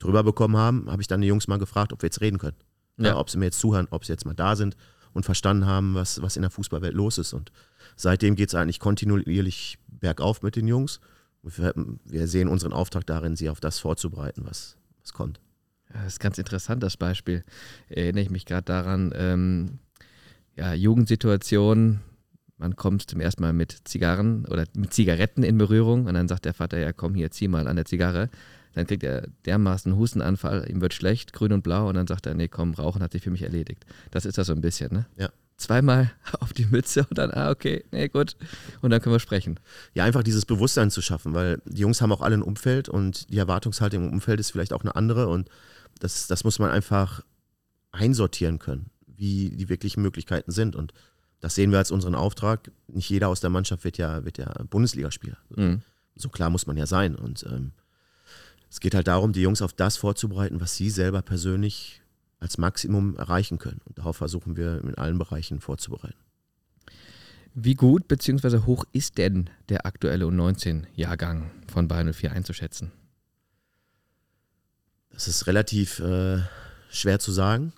[0.00, 2.56] drüber bekommen haben, habe ich dann die Jungs mal gefragt, ob wir jetzt reden können.
[2.96, 3.08] Ja.
[3.10, 4.76] Ja, ob sie mir jetzt zuhören, ob sie jetzt mal da sind
[5.14, 7.32] und verstanden haben, was, was in der Fußballwelt los ist.
[7.32, 7.50] Und
[7.96, 11.00] seitdem geht es eigentlich kontinuierlich bergauf mit den Jungs.
[11.42, 11.72] Wir,
[12.04, 15.40] wir, sehen unseren Auftrag darin, sie auf das vorzubereiten, was, was kommt.
[15.92, 17.44] Das ist ganz interessant, das Beispiel.
[17.88, 19.78] Erinnere ich mich gerade daran, ähm,
[20.56, 22.00] ja, Jugendsituation,
[22.56, 26.44] man kommt zum ersten Mal mit Zigarren oder mit Zigaretten in Berührung und dann sagt
[26.44, 28.30] der Vater, ja komm hier, zieh mal an der Zigarre.
[28.74, 32.26] Dann kriegt er dermaßen einen Hustenanfall, ihm wird schlecht, grün und blau und dann sagt
[32.26, 33.86] er, nee komm, Rauchen hat sich für mich erledigt.
[34.10, 35.06] Das ist das so ein bisschen, ne?
[35.16, 35.30] Ja.
[35.56, 36.10] Zweimal
[36.40, 38.36] auf die Mütze und dann, ah, okay, nee, gut.
[38.80, 39.60] Und dann können wir sprechen.
[39.94, 43.30] Ja, einfach dieses Bewusstsein zu schaffen, weil die Jungs haben auch alle ein Umfeld und
[43.30, 45.48] die Erwartungshaltung im Umfeld ist vielleicht auch eine andere und
[46.00, 47.22] das, das muss man einfach
[47.92, 50.74] einsortieren können, wie die wirklichen Möglichkeiten sind.
[50.74, 50.92] Und
[51.40, 52.70] das sehen wir als unseren Auftrag.
[52.88, 55.38] Nicht jeder aus der Mannschaft wird ja, wird ja Bundesligaspieler.
[55.54, 55.82] Mhm.
[56.16, 57.14] So klar muss man ja sein.
[57.14, 57.72] Und ähm,
[58.74, 62.02] es geht halt darum, die Jungs auf das vorzubereiten, was sie selber persönlich
[62.40, 63.80] als Maximum erreichen können.
[63.84, 66.18] Und darauf versuchen wir in allen Bereichen vorzubereiten.
[67.54, 68.66] Wie gut bzw.
[68.66, 72.90] hoch ist denn der aktuelle U19-Jahrgang von Bayern 04 einzuschätzen?
[75.10, 76.40] Das ist relativ äh,
[76.90, 77.74] schwer zu sagen.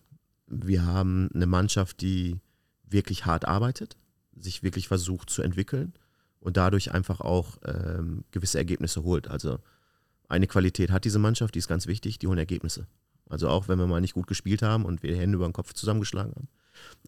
[0.47, 2.41] Wir haben eine Mannschaft, die
[2.89, 3.99] wirklich hart arbeitet,
[4.35, 5.93] sich wirklich versucht zu entwickeln
[6.41, 9.29] und dadurch einfach auch ähm, gewisse Ergebnisse holt.
[9.29, 9.59] Also
[10.29, 12.87] eine Qualität hat diese Mannschaft, die ist ganz wichtig, die holen Ergebnisse.
[13.29, 15.73] Also auch wenn wir mal nicht gut gespielt haben und wir Hände über den Kopf
[15.73, 16.49] zusammengeschlagen haben.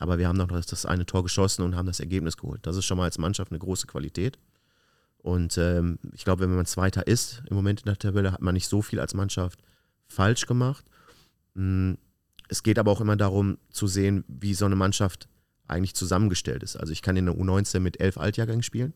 [0.01, 2.67] Aber wir haben noch das, eine Tor geschossen und haben das Ergebnis geholt.
[2.67, 4.39] Das ist schon mal als Mannschaft eine große Qualität.
[5.19, 8.55] Und ähm, ich glaube, wenn man Zweiter ist im Moment in der Tabelle, hat man
[8.55, 9.61] nicht so viel als Mannschaft
[10.07, 10.85] falsch gemacht.
[11.55, 11.95] Mm,
[12.49, 15.29] es geht aber auch immer darum zu sehen, wie so eine Mannschaft
[15.67, 16.77] eigentlich zusammengestellt ist.
[16.77, 18.95] Also ich kann in der U19 mit elf Altjahrgängen spielen.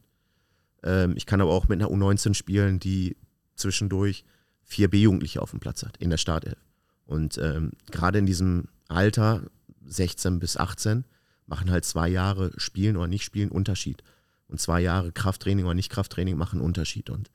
[0.83, 3.17] Ähm, ich kann aber auch mit einer U19 spielen, die
[3.55, 4.25] zwischendurch
[4.63, 6.59] vier B-Jugendliche auf dem Platz hat, in der Startelf.
[7.05, 9.43] Und ähm, gerade in diesem Alter,
[9.85, 11.05] 16 bis 18,
[11.47, 14.03] machen halt zwei Jahre Spielen oder nicht Spielen Unterschied.
[14.49, 17.11] Und zwei Jahre Krafttraining oder nicht Krafttraining machen Unterschied.
[17.11, 17.31] Und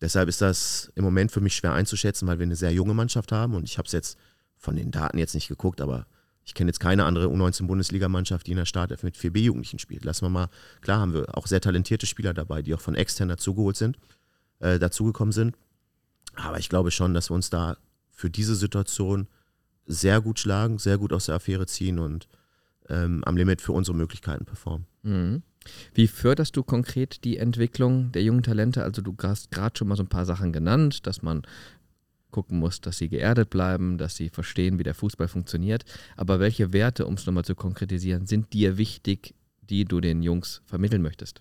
[0.00, 3.32] deshalb ist das im Moment für mich schwer einzuschätzen, weil wir eine sehr junge Mannschaft
[3.32, 3.54] haben.
[3.54, 4.18] Und ich habe es jetzt
[4.56, 6.06] von den Daten jetzt nicht geguckt, aber
[6.44, 10.04] ich kenne jetzt keine andere U19-Bundesligamannschaft, die in der Startelf mit 4B-Jugendlichen spielt.
[10.04, 10.48] Lassen wir mal,
[10.80, 13.96] klar haben wir auch sehr talentierte Spieler dabei, die auch von extern dazugeholt sind,
[14.62, 15.56] äh, dazugekommen sind.
[16.34, 17.76] Aber ich glaube schon, dass wir uns da
[18.10, 19.28] für diese Situation
[19.86, 22.28] sehr gut schlagen, sehr gut aus der Affäre ziehen und
[22.88, 24.86] ähm, am Limit für unsere Möglichkeiten performen.
[25.02, 25.42] Mhm.
[25.94, 28.82] Wie förderst du konkret die Entwicklung der jungen Talente?
[28.82, 31.42] Also du hast gerade schon mal so ein paar Sachen genannt, dass man
[32.30, 35.84] gucken muss, dass sie geerdet bleiben, dass sie verstehen, wie der Fußball funktioniert.
[36.16, 40.62] Aber welche Werte, um es nochmal zu konkretisieren, sind dir wichtig, die du den Jungs
[40.64, 41.40] vermitteln möchtest?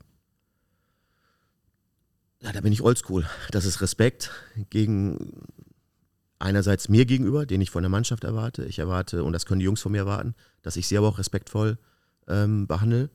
[2.42, 3.28] Ja, da bin ich oldschool.
[3.52, 4.32] Das ist Respekt
[4.70, 5.44] gegen
[6.40, 8.66] einerseits mir gegenüber, den ich von der Mannschaft erwarte.
[8.66, 11.20] Ich erwarte, und das können die Jungs von mir erwarten, dass ich sie aber auch
[11.20, 11.78] respektvoll
[12.28, 13.12] ähm, behandle.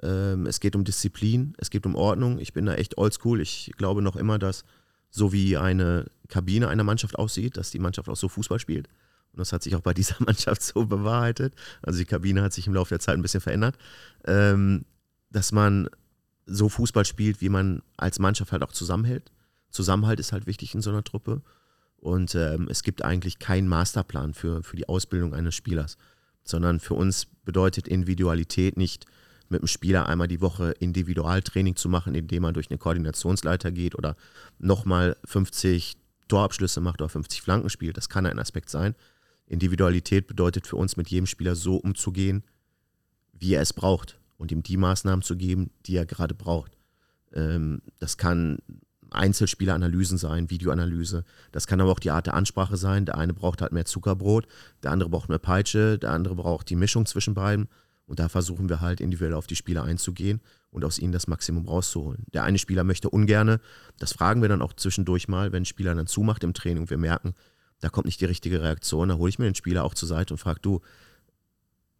[0.00, 2.38] Ähm, es geht um Disziplin, es geht um Ordnung.
[2.38, 3.40] Ich bin da echt oldschool.
[3.40, 4.64] Ich glaube noch immer, dass
[5.10, 8.88] so wie eine Kabine einer Mannschaft aussieht, dass die Mannschaft auch so Fußball spielt.
[9.32, 11.54] Und das hat sich auch bei dieser Mannschaft so bewahrheitet.
[11.82, 13.76] Also die Kabine hat sich im Laufe der Zeit ein bisschen verändert.
[14.24, 14.84] Ähm,
[15.30, 15.88] dass man
[16.48, 19.30] so Fußball spielt, wie man als Mannschaft halt auch zusammenhält.
[19.70, 21.42] Zusammenhalt ist halt wichtig in so einer Truppe.
[21.98, 25.98] Und ähm, es gibt eigentlich keinen Masterplan für, für die Ausbildung eines Spielers,
[26.44, 29.06] sondern für uns bedeutet Individualität nicht,
[29.50, 33.94] mit dem Spieler einmal die Woche Individualtraining zu machen, indem man durch eine Koordinationsleiter geht
[33.94, 34.14] oder
[34.58, 35.96] nochmal 50
[36.28, 37.96] Torabschlüsse macht oder 50 Flanken spielt.
[37.96, 38.94] Das kann ein Aspekt sein.
[39.46, 42.44] Individualität bedeutet für uns, mit jedem Spieler so umzugehen,
[43.32, 46.78] wie er es braucht und ihm die Maßnahmen zu geben, die er gerade braucht.
[47.34, 48.58] Ähm, das kann
[49.10, 51.24] Einzelspieleranalysen sein, Videoanalyse.
[51.52, 53.04] Das kann aber auch die Art der Ansprache sein.
[53.04, 54.46] Der eine braucht halt mehr Zuckerbrot,
[54.82, 57.68] der andere braucht mehr Peitsche, der andere braucht die Mischung zwischen beiden.
[58.06, 61.66] Und da versuchen wir halt individuell auf die Spieler einzugehen und aus ihnen das Maximum
[61.66, 62.24] rauszuholen.
[62.32, 63.60] Der eine Spieler möchte ungerne,
[63.98, 66.90] das fragen wir dann auch zwischendurch mal, wenn ein Spieler dann zumacht im Training und
[66.90, 67.34] wir merken,
[67.80, 70.32] da kommt nicht die richtige Reaktion, da hole ich mir den Spieler auch zur Seite
[70.34, 70.80] und frage, du,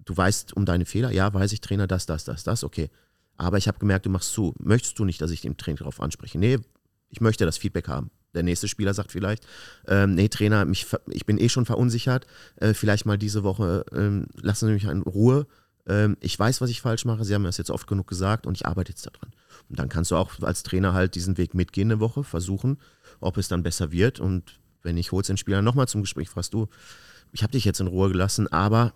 [0.08, 1.10] du weißt um deine Fehler?
[1.10, 2.90] Ja, weiß ich, Trainer, das, das, das, das, okay.
[3.36, 4.54] Aber ich habe gemerkt, du machst zu.
[4.58, 6.38] Möchtest du nicht, dass ich den Trainer darauf anspreche?
[6.38, 6.58] Nee,
[7.10, 8.10] ich möchte das Feedback haben.
[8.34, 9.46] Der nächste Spieler sagt vielleicht,
[9.86, 14.26] ähm, nee, Trainer, mich, ich bin eh schon verunsichert, äh, vielleicht mal diese Woche ähm,
[14.34, 15.46] lassen Sie mich in Ruhe
[15.88, 18.46] ähm, ich weiß, was ich falsch mache, Sie haben mir das jetzt oft genug gesagt
[18.46, 19.30] und ich arbeite jetzt daran.
[19.68, 22.78] Und dann kannst du auch als Trainer halt diesen Weg mitgehen eine Woche, versuchen,
[23.20, 24.20] ob es dann besser wird.
[24.20, 26.68] Und wenn ich holst den Spieler nochmal zum Gespräch, fragst du,
[27.32, 28.92] ich habe dich jetzt in Ruhe gelassen, aber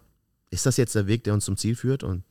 [0.52, 2.04] ist das jetzt der Weg, der uns zum Ziel führt?
[2.04, 2.24] Und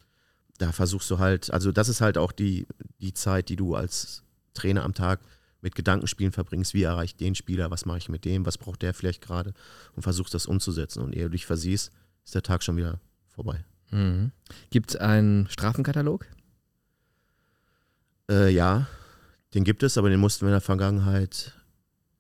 [0.60, 2.68] da versuchst du halt, also das ist halt auch die,
[3.00, 5.20] die Zeit, die du als Trainer am Tag
[5.62, 8.84] mit Gedankenspielen verbringst, wie erreiche ich den Spieler, was mache ich mit dem, was braucht
[8.84, 9.54] der vielleicht gerade
[9.96, 11.02] und versuchst das umzusetzen.
[11.02, 11.92] Und ehe du dich versiehst,
[12.24, 13.66] ist der Tag schon wieder vorbei.
[13.90, 14.32] Mhm.
[14.70, 16.28] Gibt es einen Strafenkatalog?
[18.30, 18.88] Äh, ja,
[19.56, 21.54] den gibt es, aber den mussten wir in der Vergangenheit,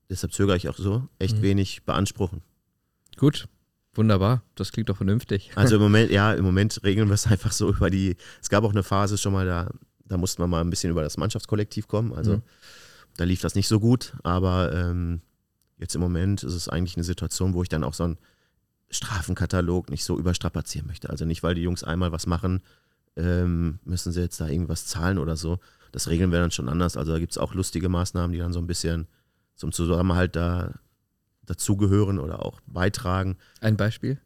[0.09, 1.41] deshalb zögere ich auch so, echt mhm.
[1.43, 2.41] wenig beanspruchen.
[3.17, 3.47] Gut,
[3.93, 4.43] wunderbar.
[4.55, 5.51] Das klingt doch vernünftig.
[5.55, 8.15] Also im Moment, ja, im Moment regeln wir es einfach so über die.
[8.41, 9.69] Es gab auch eine Phase schon mal, da,
[10.05, 12.13] da mussten wir mal ein bisschen über das Mannschaftskollektiv kommen.
[12.13, 12.41] Also mhm.
[13.17, 15.21] da lief das nicht so gut, aber ähm,
[15.77, 18.17] jetzt im Moment ist es eigentlich eine Situation, wo ich dann auch so einen
[18.89, 21.09] Strafenkatalog nicht so überstrapazieren möchte.
[21.09, 22.61] Also nicht, weil die Jungs einmal was machen,
[23.15, 25.59] ähm, müssen sie jetzt da irgendwas zahlen oder so.
[25.91, 26.97] Das regeln wir dann schon anders.
[26.97, 29.07] Also da gibt es auch lustige Maßnahmen, die dann so ein bisschen
[29.55, 30.73] zum Zusammenhalt da
[31.51, 33.37] dazugehören oder auch beitragen.
[33.59, 34.19] Ein Beispiel?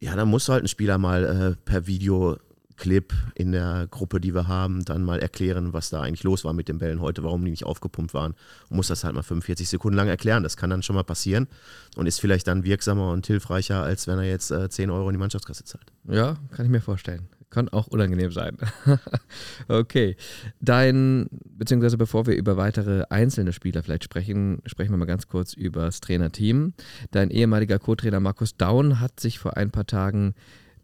[0.00, 4.48] Ja, da muss halt ein Spieler mal äh, per Videoclip in der Gruppe, die wir
[4.48, 7.50] haben, dann mal erklären, was da eigentlich los war mit den Bällen heute, warum die
[7.50, 8.34] nicht aufgepumpt waren.
[8.68, 10.42] Und muss das halt mal 45 Sekunden lang erklären.
[10.42, 11.48] Das kann dann schon mal passieren
[11.96, 15.14] und ist vielleicht dann wirksamer und hilfreicher, als wenn er jetzt äh, 10 Euro in
[15.14, 15.92] die Mannschaftskasse zahlt.
[16.08, 17.28] Ja, kann ich mir vorstellen.
[17.50, 18.56] Kann auch unangenehm sein.
[19.68, 20.16] okay.
[20.60, 25.52] Dein, beziehungsweise bevor wir über weitere einzelne Spieler vielleicht sprechen, sprechen wir mal ganz kurz
[25.54, 26.74] über das Trainerteam.
[27.10, 30.34] Dein ehemaliger Co-Trainer Markus Daun hat sich vor ein paar Tagen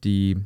[0.02, 0.38] die,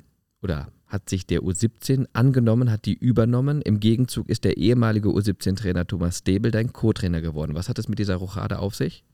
[0.42, 3.62] oder hat sich der U17 angenommen, hat die übernommen.
[3.62, 7.54] Im Gegenzug ist der ehemalige U17-Trainer Thomas Stebel dein Co-Trainer geworden.
[7.54, 9.04] Was hat es mit dieser Rochade auf sich?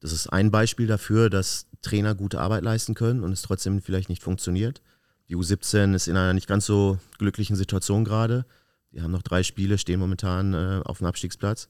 [0.00, 4.08] Das ist ein Beispiel dafür, dass Trainer gute Arbeit leisten können und es trotzdem vielleicht
[4.08, 4.82] nicht funktioniert.
[5.28, 8.46] Die U17 ist in einer nicht ganz so glücklichen Situation gerade.
[8.92, 11.68] Die haben noch drei Spiele, stehen momentan äh, auf dem Abstiegsplatz.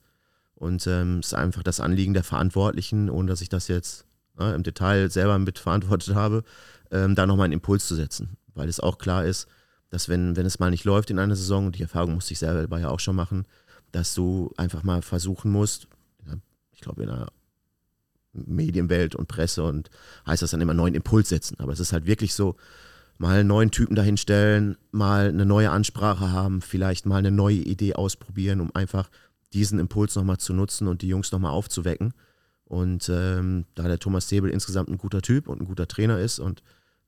[0.55, 4.05] Und ähm, es ist einfach das Anliegen der Verantwortlichen, ohne dass ich das jetzt
[4.39, 6.43] äh, im Detail selber mitverantwortet habe,
[6.91, 8.37] ähm, da nochmal einen Impuls zu setzen.
[8.55, 9.47] Weil es auch klar ist,
[9.89, 12.39] dass wenn, wenn es mal nicht läuft in einer Saison, und die Erfahrung musste ich
[12.39, 13.45] selber ja auch schon machen,
[13.91, 15.87] dass du einfach mal versuchen musst,
[16.71, 17.27] ich glaube in der
[18.31, 19.89] Medienwelt und Presse und
[20.25, 21.59] heißt das dann immer neuen Impuls setzen.
[21.59, 22.55] Aber es ist halt wirklich so,
[23.19, 27.93] mal einen neuen Typen dahinstellen, mal eine neue Ansprache haben, vielleicht mal eine neue Idee
[27.93, 29.09] ausprobieren, um einfach
[29.53, 32.13] diesen Impuls nochmal zu nutzen und die Jungs nochmal aufzuwecken.
[32.63, 36.39] Und ähm, da der Thomas Sebel insgesamt ein guter Typ und ein guter Trainer ist
[36.39, 36.63] und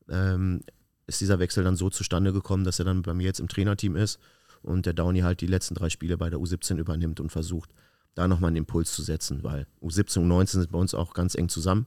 [0.09, 0.61] ähm,
[1.07, 3.95] ist dieser Wechsel dann so zustande gekommen, dass er dann bei mir jetzt im Trainerteam
[3.95, 4.19] ist
[4.63, 7.69] und der Downey halt die letzten drei Spiele bei der U17 übernimmt und versucht,
[8.15, 11.35] da nochmal einen Impuls zu setzen, weil U17 und U19 sind bei uns auch ganz
[11.35, 11.85] eng zusammen,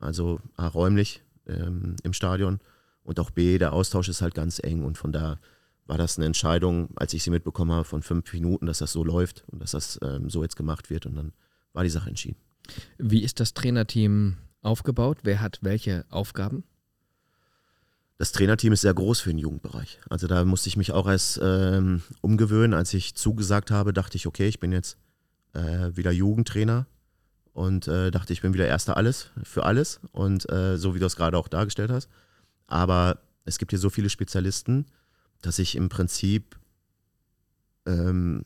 [0.00, 2.60] also räumlich ähm, im Stadion
[3.08, 5.38] und auch B, der Austausch ist halt ganz eng und von da
[5.86, 9.02] war das eine Entscheidung, als ich sie mitbekommen habe, von fünf Minuten, dass das so
[9.02, 11.32] läuft und dass das ähm, so jetzt gemacht wird und dann
[11.72, 12.36] war die Sache entschieden.
[12.98, 15.20] Wie ist das Trainerteam aufgebaut?
[15.22, 16.64] Wer hat welche Aufgaben?
[18.18, 20.00] Das Trainerteam ist sehr groß für den Jugendbereich.
[20.10, 22.74] Also da musste ich mich auch erst ähm, umgewöhnen.
[22.74, 24.98] Als ich zugesagt habe, dachte ich, okay, ich bin jetzt
[25.54, 26.86] äh, wieder Jugendtrainer
[27.54, 31.06] und äh, dachte, ich bin wieder Erster alles für alles und äh, so wie du
[31.06, 32.10] es gerade auch dargestellt hast.
[32.68, 34.86] Aber es gibt hier so viele Spezialisten,
[35.42, 36.56] dass ich im Prinzip,
[37.86, 38.44] ähm,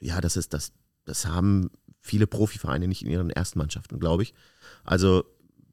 [0.00, 0.72] ja, das ist, das,
[1.04, 4.34] das haben viele Profivereine nicht in ihren ersten Mannschaften, glaube ich.
[4.84, 5.24] Also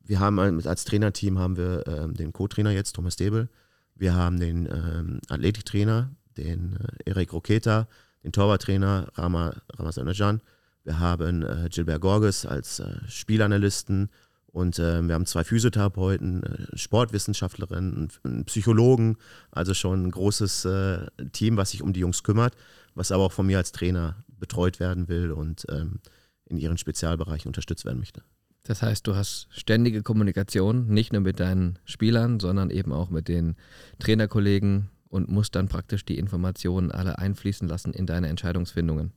[0.03, 3.49] wir haben als Trainerteam haben wir ähm, den Co-Trainer jetzt, Thomas Debel.
[3.95, 7.87] Wir haben den ähm, Athletiktrainer, den äh, Erik Roketa,
[8.23, 10.41] den Torwarttrainer Rama Ramazanajan.
[10.83, 14.09] Wir haben äh, Gilbert Gorges als äh, Spielanalysten
[14.51, 19.17] und äh, wir haben zwei Physiotherapeuten, äh, Sportwissenschaftlerinnen, einen Psychologen,
[19.51, 22.55] also schon ein großes äh, Team, was sich um die Jungs kümmert,
[22.95, 25.99] was aber auch von mir als Trainer betreut werden will und ähm,
[26.45, 28.23] in ihren Spezialbereichen unterstützt werden möchte.
[28.63, 33.27] Das heißt, du hast ständige Kommunikation, nicht nur mit deinen Spielern, sondern eben auch mit
[33.27, 33.55] den
[33.99, 39.13] Trainerkollegen und musst dann praktisch die Informationen alle einfließen lassen in deine Entscheidungsfindungen.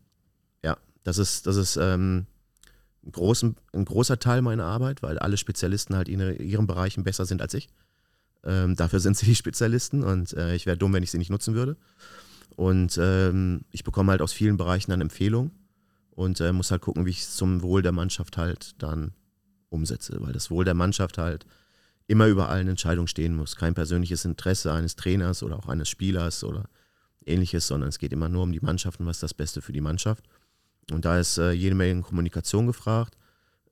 [0.65, 2.27] Ja, das ist, das ist ähm,
[3.11, 7.43] großen, ein großer Teil meiner Arbeit, weil alle Spezialisten halt in ihren Bereichen besser sind
[7.43, 7.69] als ich.
[8.45, 11.31] Ähm, dafür sind sie die Spezialisten und äh, ich wäre dumm, wenn ich sie nicht
[11.31, 11.77] nutzen würde.
[12.57, 15.53] Und ähm, ich bekomme halt aus vielen Bereichen dann Empfehlungen
[16.11, 19.13] und äh, muss halt gucken, wie ich es zum Wohl der Mannschaft halt dann
[19.71, 21.47] umsetze, weil das Wohl der Mannschaft halt
[22.07, 23.57] immer über allen Entscheidungen stehen muss.
[23.57, 26.69] Kein persönliches Interesse eines Trainers oder auch eines Spielers oder
[27.25, 29.73] ähnliches, sondern es geht immer nur um die Mannschaft und was ist das Beste für
[29.73, 30.25] die Mannschaft.
[30.93, 33.17] Und da ist äh, jede Menge Kommunikation gefragt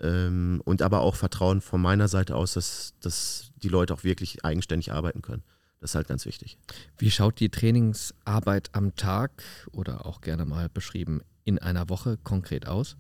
[0.01, 4.45] ähm, und aber auch Vertrauen von meiner Seite aus, dass, dass die Leute auch wirklich
[4.45, 5.43] eigenständig arbeiten können.
[5.81, 6.59] Das ist halt ganz wichtig.
[6.97, 12.67] Wie schaut die Trainingsarbeit am Tag oder auch gerne mal beschrieben in einer Woche konkret
[12.67, 12.97] aus?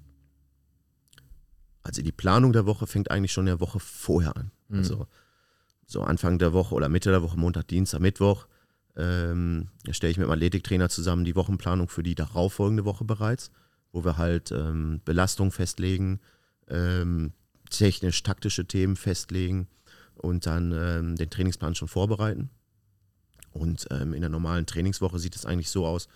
[1.82, 4.52] Also die Planung der Woche fängt eigentlich schon eine Woche vorher an.
[4.68, 4.78] Mhm.
[4.78, 5.06] Also
[5.86, 8.46] so Anfang der Woche oder Mitte der Woche, Montag, Dienstag, Mittwoch
[8.96, 13.50] Ähm, da stelle ich mit dem Athletiktrainer zusammen die Wochenplanung für die darauffolgende Woche bereits,
[13.92, 16.20] wo wir halt ähm, Belastung festlegen,
[16.68, 17.32] ähm,
[17.70, 19.68] technisch-taktische Themen festlegen
[20.14, 22.50] und dann ähm, den Trainingsplan schon vorbereiten.
[23.52, 26.08] Und ähm, in der normalen Trainingswoche sieht es eigentlich so aus,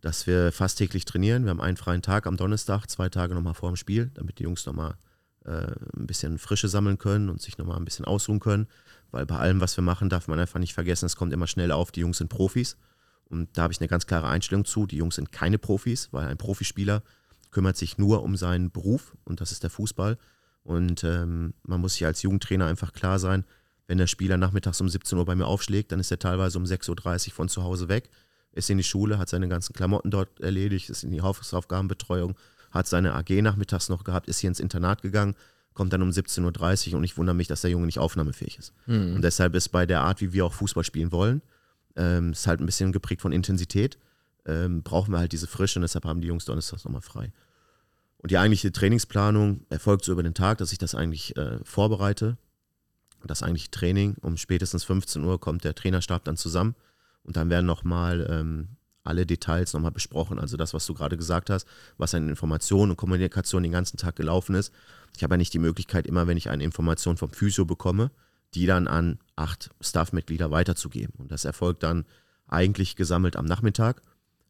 [0.00, 1.44] dass wir fast täglich trainieren.
[1.44, 4.44] Wir haben einen freien Tag am Donnerstag, zwei Tage nochmal vor dem Spiel, damit die
[4.44, 4.96] Jungs nochmal
[5.44, 8.68] äh, ein bisschen Frische sammeln können und sich nochmal ein bisschen ausruhen können.
[9.10, 11.72] Weil bei allem, was wir machen, darf man einfach nicht vergessen, es kommt immer schnell
[11.72, 12.76] auf, die Jungs sind Profis.
[13.28, 14.86] Und da habe ich eine ganz klare Einstellung zu.
[14.86, 17.02] Die Jungs sind keine Profis, weil ein Profispieler
[17.50, 20.18] kümmert sich nur um seinen Beruf und das ist der Fußball.
[20.64, 23.44] Und ähm, man muss sich als Jugendtrainer einfach klar sein,
[23.86, 26.64] wenn der Spieler nachmittags um 17 Uhr bei mir aufschlägt, dann ist er teilweise um
[26.64, 28.08] 6.30 Uhr von zu Hause weg,
[28.52, 32.34] ist in die Schule, hat seine ganzen Klamotten dort erledigt, ist in die Hausaufgabenbetreuung,
[32.70, 35.34] hat seine AG nachmittags noch gehabt, ist hier ins Internat gegangen,
[35.74, 38.72] kommt dann um 17.30 Uhr und ich wundere mich, dass der Junge nicht aufnahmefähig ist.
[38.86, 39.16] Mhm.
[39.16, 41.42] Und deshalb ist bei der Art, wie wir auch Fußball spielen wollen,
[41.96, 43.98] ähm, ist halt ein bisschen geprägt von Intensität,
[44.46, 47.32] ähm, brauchen wir halt diese Frische und deshalb haben die Jungs donnerstags nochmal frei.
[48.18, 52.38] Und die eigentliche Trainingsplanung erfolgt so über den Tag, dass ich das eigentlich äh, vorbereite.
[53.26, 54.16] Das eigentliche Training.
[54.20, 56.74] Um spätestens 15 Uhr kommt der Trainerstab dann zusammen
[57.22, 58.68] und dann werden nochmal ähm,
[59.02, 60.38] alle Details nochmal besprochen.
[60.38, 61.66] Also das, was du gerade gesagt hast,
[61.98, 64.72] was an Informationen und Kommunikation den ganzen Tag gelaufen ist.
[65.16, 68.10] Ich habe ja nicht die Möglichkeit, immer wenn ich eine Information vom Physio bekomme,
[68.54, 71.14] die dann an acht Staffmitglieder weiterzugeben.
[71.18, 72.04] Und das erfolgt dann
[72.46, 74.02] eigentlich gesammelt am Nachmittag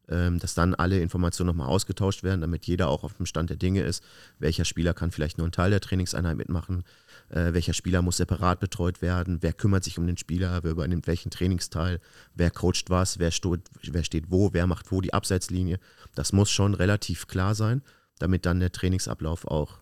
[0.09, 3.57] ähm, dass dann alle Informationen nochmal ausgetauscht werden, damit jeder auch auf dem Stand der
[3.57, 4.03] Dinge ist.
[4.39, 6.83] Welcher Spieler kann vielleicht nur einen Teil der Trainingseinheit mitmachen?
[7.29, 9.39] Äh, welcher Spieler muss separat betreut werden?
[9.41, 10.63] Wer kümmert sich um den Spieler?
[10.63, 11.99] Wer übernimmt welchen Trainingsteil?
[12.35, 13.19] Wer coacht was?
[13.19, 14.53] Wer, steht, wer steht wo?
[14.53, 15.79] Wer macht wo die Abseitslinie?
[16.13, 17.81] Das muss schon relativ klar sein,
[18.19, 19.79] damit dann der Trainingsablauf auch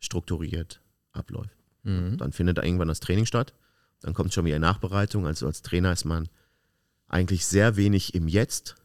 [0.00, 0.80] strukturiert
[1.12, 1.56] abläuft.
[1.82, 2.16] Mhm.
[2.18, 3.54] Dann findet da irgendwann das Training statt.
[4.00, 5.26] Dann kommt schon wieder Nachbereitung.
[5.26, 6.28] Also als Trainer ist man
[7.08, 8.76] eigentlich sehr wenig im Jetzt,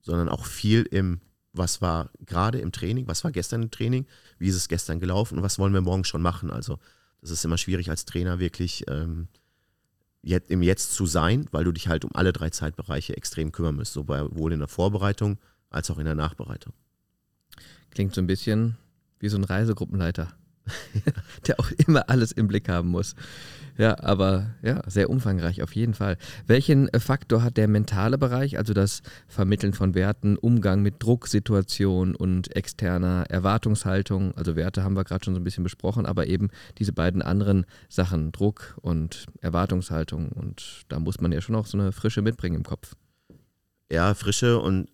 [0.00, 1.20] sondern auch viel im,
[1.52, 4.06] was war gerade im Training, was war gestern im Training,
[4.38, 6.50] wie ist es gestern gelaufen und was wollen wir morgen schon machen.
[6.50, 6.78] Also
[7.20, 9.28] das ist immer schwierig als Trainer wirklich ähm,
[10.22, 13.92] im Jetzt zu sein, weil du dich halt um alle drei Zeitbereiche extrem kümmern musst,
[13.92, 15.38] sowohl in der Vorbereitung
[15.70, 16.72] als auch in der Nachbereitung.
[17.90, 18.76] Klingt so ein bisschen
[19.18, 20.32] wie so ein Reisegruppenleiter,
[21.46, 23.14] der auch immer alles im Blick haben muss.
[23.78, 26.16] Ja, aber ja, sehr umfangreich auf jeden Fall.
[26.46, 32.56] Welchen Faktor hat der mentale Bereich, also das Vermitteln von Werten, Umgang mit Drucksituationen und
[32.56, 34.34] externer Erwartungshaltung?
[34.34, 36.48] Also Werte haben wir gerade schon so ein bisschen besprochen, aber eben
[36.78, 40.30] diese beiden anderen Sachen, Druck und Erwartungshaltung.
[40.30, 42.94] Und da muss man ja schon auch so eine Frische mitbringen im Kopf.
[43.90, 44.88] Ja, Frische und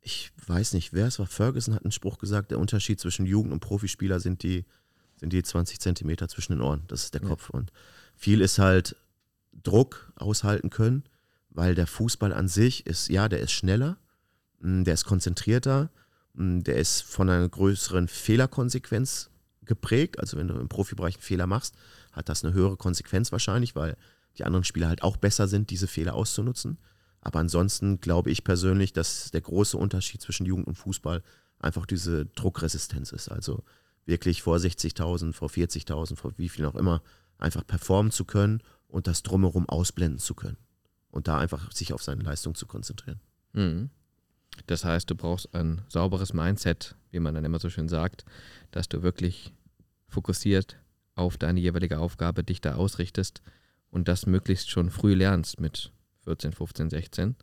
[0.00, 1.26] ich weiß nicht, wer es war.
[1.26, 4.64] Ferguson hat einen Spruch gesagt, der Unterschied zwischen Jugend- und Profispieler sind die,
[5.16, 6.84] sind die 20 Zentimeter zwischen den Ohren.
[6.88, 7.28] Das ist der ja.
[7.28, 7.50] Kopf.
[7.50, 7.72] Und
[8.14, 8.96] viel ist halt
[9.52, 11.04] Druck aushalten können,
[11.50, 13.98] weil der Fußball an sich ist, ja, der ist schneller,
[14.60, 15.90] mm, der ist konzentrierter,
[16.34, 19.30] mm, der ist von einer größeren Fehlerkonsequenz
[19.62, 20.20] geprägt.
[20.20, 21.74] Also wenn du im Profibereich einen Fehler machst,
[22.12, 23.96] hat das eine höhere Konsequenz wahrscheinlich, weil
[24.38, 26.78] die anderen Spieler halt auch besser sind, diese Fehler auszunutzen.
[27.20, 31.22] Aber ansonsten glaube ich persönlich, dass der große Unterschied zwischen Jugend und Fußball
[31.58, 33.30] einfach diese Druckresistenz ist.
[33.30, 33.64] Also
[34.06, 37.02] wirklich vor 60.000, vor 40.000, vor wie viel auch immer
[37.38, 40.56] einfach performen zu können und das drumherum ausblenden zu können.
[41.10, 43.20] Und da einfach sich auf seine Leistung zu konzentrieren.
[43.52, 43.90] Mhm.
[44.66, 48.24] Das heißt, du brauchst ein sauberes Mindset, wie man dann immer so schön sagt,
[48.70, 49.52] dass du wirklich
[50.08, 50.78] fokussiert
[51.14, 53.42] auf deine jeweilige Aufgabe dich da ausrichtest
[53.90, 55.92] und das möglichst schon früh lernst mit
[56.24, 57.36] 14, 15, 16,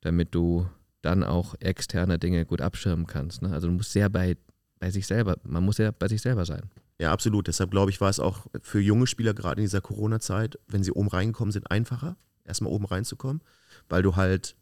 [0.00, 0.68] damit du
[1.02, 3.42] dann auch externe Dinge gut abschirmen kannst.
[3.42, 3.52] Ne?
[3.52, 4.36] Also du musst sehr bei,
[4.78, 6.62] bei sich selber, man muss ja bei sich selber sein.
[6.98, 7.46] Ja, absolut.
[7.46, 10.92] Deshalb glaube ich, war es auch für junge Spieler gerade in dieser Corona-Zeit, wenn sie
[10.92, 13.40] oben reingekommen sind, einfacher, erstmal oben reinzukommen,
[13.88, 14.56] weil du halt,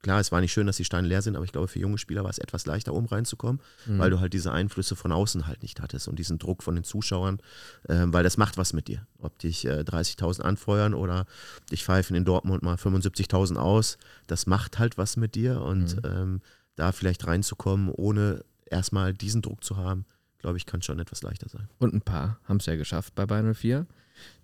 [0.00, 1.98] klar, es war nicht schön, dass die Steine leer sind, aber ich glaube, für junge
[1.98, 3.98] Spieler war es etwas leichter, oben reinzukommen, mhm.
[3.98, 6.84] weil du halt diese Einflüsse von außen halt nicht hattest und diesen Druck von den
[6.84, 7.40] Zuschauern,
[7.88, 9.04] äh, weil das macht was mit dir.
[9.18, 11.26] Ob dich äh, 30.000 anfeuern oder
[11.72, 16.02] dich pfeifen in Dortmund mal 75.000 aus, das macht halt was mit dir und mhm.
[16.04, 16.40] ähm,
[16.76, 20.06] da vielleicht reinzukommen, ohne erstmal diesen Druck zu haben,
[20.38, 21.68] glaube ich, kann schon etwas leichter sein.
[21.78, 23.86] Und ein paar haben es ja geschafft bei Bayern 04.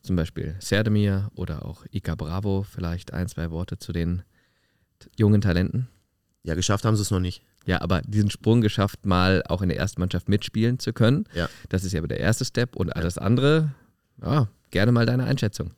[0.02, 2.64] Zum Beispiel Serdemir oder auch Ika Bravo.
[2.68, 4.22] Vielleicht ein, zwei Worte zu den
[5.18, 5.88] jungen Talenten.
[6.42, 7.42] Ja, geschafft haben sie es noch nicht.
[7.64, 11.24] Ja, aber diesen Sprung geschafft, mal auch in der ersten Mannschaft mitspielen zu können.
[11.34, 11.48] Ja.
[11.68, 12.74] Das ist ja aber der erste Step.
[12.74, 13.72] Und alles andere,
[14.20, 15.72] ja, gerne mal deine Einschätzung.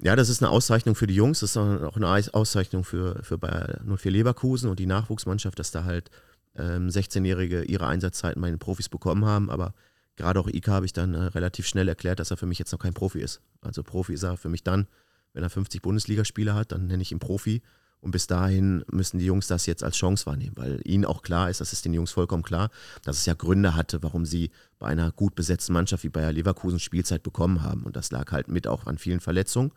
[0.00, 1.40] Ja, das ist eine Auszeichnung für die Jungs.
[1.40, 5.84] Das ist auch eine Auszeichnung für, für Bayern 04 Leverkusen und die Nachwuchsmannschaft, dass da
[5.84, 6.10] halt
[6.58, 9.50] ähm, 16-Jährige ihre Einsatzzeiten bei den Profis bekommen haben.
[9.50, 9.74] Aber
[10.16, 12.72] gerade auch Ika habe ich dann äh, relativ schnell erklärt, dass er für mich jetzt
[12.72, 13.40] noch kein Profi ist.
[13.60, 14.86] Also Profi ist er für mich dann,
[15.32, 17.62] Wenn er 50 Bundesligaspiele hat, dann nenne ich ihn Profi.
[18.00, 21.50] Und bis dahin müssen die Jungs das jetzt als Chance wahrnehmen, weil ihnen auch klar
[21.50, 22.70] ist, das ist den Jungs vollkommen klar,
[23.02, 26.78] dass es ja Gründe hatte, warum sie bei einer gut besetzten Mannschaft wie Bayer Leverkusen
[26.78, 27.82] Spielzeit bekommen haben.
[27.82, 29.72] Und das lag halt mit auch an vielen Verletzungen.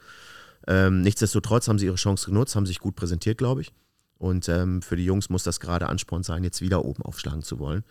[0.68, 3.74] Ähm, nichtsdestotrotz haben sie ihre Chance genutzt, haben sich gut präsentiert, glaube ich.
[4.22, 7.58] Und ähm, für die Jungs muss das gerade Ansporn sein, jetzt wieder oben aufschlagen zu
[7.58, 7.84] wollen.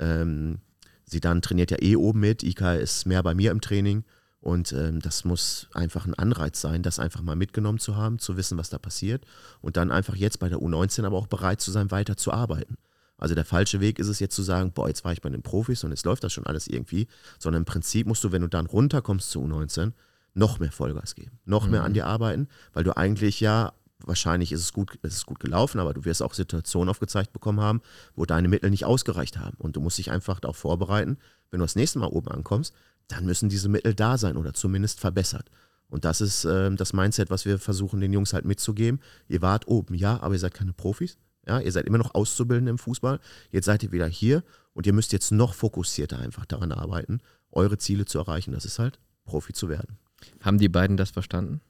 [0.00, 0.58] Ähm,
[1.04, 2.42] sie dann trainiert ja eh oben mit.
[2.42, 4.02] Ika ist mehr bei mir im Training.
[4.40, 8.36] Und ähm, das muss einfach ein Anreiz sein, das einfach mal mitgenommen zu haben, zu
[8.36, 9.26] wissen, was da passiert.
[9.60, 12.78] Und dann einfach jetzt bei der U19 aber auch bereit zu sein, weiter zu arbeiten.
[13.16, 15.42] Also der falsche Weg ist es jetzt zu sagen, boah, jetzt war ich bei den
[15.42, 17.06] Profis und jetzt läuft das schon alles irgendwie.
[17.38, 19.92] Sondern im Prinzip musst du, wenn du dann runterkommst zu U19,
[20.34, 21.70] noch mehr Vollgas geben, noch mhm.
[21.70, 21.94] mehr an mhm.
[21.94, 25.94] dir arbeiten, weil du eigentlich ja, wahrscheinlich ist es gut, es ist gut gelaufen, aber
[25.94, 27.80] du wirst auch Situationen aufgezeigt bekommen haben,
[28.14, 29.56] wo deine Mittel nicht ausgereicht haben.
[29.58, 31.18] Und du musst dich einfach darauf vorbereiten,
[31.50, 32.74] wenn du das nächste Mal oben ankommst,
[33.08, 35.50] dann müssen diese Mittel da sein oder zumindest verbessert.
[35.88, 39.00] Und das ist äh, das Mindset, was wir versuchen, den Jungs halt mitzugeben.
[39.28, 41.16] Ihr wart oben, ja, aber ihr seid keine Profis.
[41.46, 43.20] Ja, ihr seid immer noch Auszubildende im Fußball.
[43.52, 44.42] Jetzt seid ihr wieder hier
[44.72, 47.20] und ihr müsst jetzt noch fokussierter einfach daran arbeiten,
[47.52, 48.52] eure Ziele zu erreichen.
[48.52, 49.96] Das ist halt, Profi zu werden.
[50.40, 51.60] Haben die beiden das verstanden?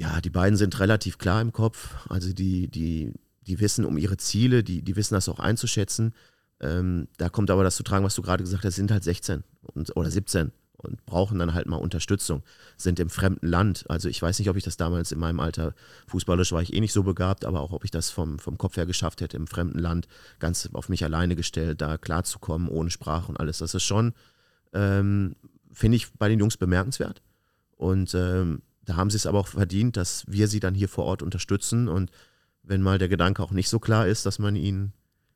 [0.00, 1.94] Ja, die beiden sind relativ klar im Kopf.
[2.08, 6.14] Also die, die, die wissen um ihre Ziele, die, die wissen das auch einzuschätzen.
[6.58, 9.44] Ähm, da kommt aber das zu tragen, was du gerade gesagt hast, sind halt 16
[9.60, 12.42] und, oder 17 und brauchen dann halt mal Unterstützung,
[12.78, 13.84] sind im fremden Land.
[13.90, 15.74] Also ich weiß nicht, ob ich das damals in meinem Alter,
[16.06, 18.78] fußballisch war ich eh nicht so begabt, aber auch ob ich das vom, vom Kopf
[18.78, 23.28] her geschafft hätte, im fremden Land ganz auf mich alleine gestellt, da klarzukommen, ohne Sprache
[23.28, 23.58] und alles.
[23.58, 24.14] Das ist schon,
[24.72, 25.36] ähm,
[25.70, 27.20] finde ich, bei den Jungs bemerkenswert.
[27.76, 31.04] Und ähm, da haben sie es aber auch verdient, dass wir sie dann hier vor
[31.04, 32.10] Ort unterstützen und
[32.64, 34.92] wenn mal der Gedanke auch nicht so klar ist, dass man ihnen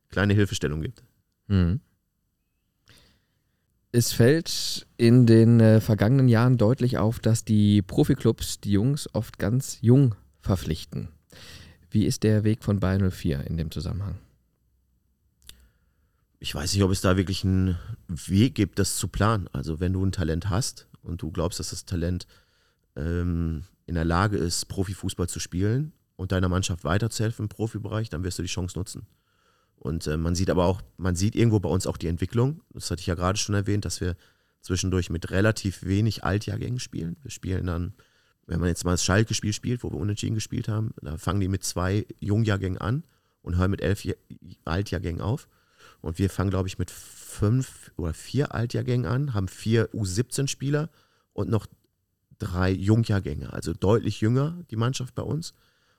[0.08, 1.04] kleine Hilfestellung gibt.
[1.46, 1.78] Mhm.
[3.92, 9.38] Es fällt in den äh, vergangenen Jahren deutlich auf, dass die Profiklubs die Jungs oft
[9.38, 11.10] ganz jung verpflichten.
[11.90, 14.18] Wie ist der Weg von Bayern 04 in dem Zusammenhang?
[16.40, 17.78] Ich weiß nicht, ob es da wirklich einen
[18.08, 19.46] Weg gibt, das zu planen.
[19.52, 22.26] Also wenn du ein Talent hast und du glaubst, dass das Talent
[22.96, 28.24] ähm, in der Lage ist, Profifußball zu spielen und deiner Mannschaft weiterzuhelfen im Profibereich, dann
[28.24, 29.06] wirst du die Chance nutzen.
[29.76, 32.62] Und äh, man sieht aber auch, man sieht irgendwo bei uns auch die Entwicklung.
[32.70, 34.16] Das hatte ich ja gerade schon erwähnt, dass wir
[34.60, 37.16] zwischendurch mit relativ wenig Altjahrgängen spielen.
[37.22, 37.92] Wir spielen dann,
[38.46, 41.48] wenn man jetzt mal das Schalke-Spiel spielt, wo wir unentschieden gespielt haben, da fangen die
[41.48, 43.04] mit zwei Jungjahrgängen an
[43.42, 44.06] und hören mit elf
[44.64, 45.48] Altjahrgängen auf.
[46.00, 50.88] Und wir fangen, glaube ich, mit fünf oder vier Altjahrgängen an, haben vier U17-Spieler
[51.34, 51.66] und noch
[52.38, 55.54] drei Jungjahrgänge, also deutlich jünger die Mannschaft bei uns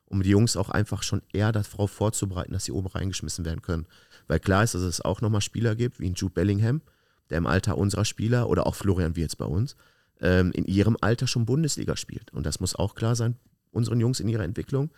[0.08, 3.88] um die Jungs auch einfach schon eher darauf vorzubereiten, dass sie oben reingeschmissen werden können.
[4.28, 6.82] Weil klar ist, dass es auch nochmal Spieler gibt, wie ein Jude Bellingham,
[7.30, 9.76] der im Alter unserer Spieler oder auch Florian Wirz bei uns,
[10.22, 12.32] ähm, in ihrem Alter schon Bundesliga spielt.
[12.34, 13.36] Und das muss auch klar sein,
[13.72, 14.92] unseren Jungs in ihrer Entwicklung.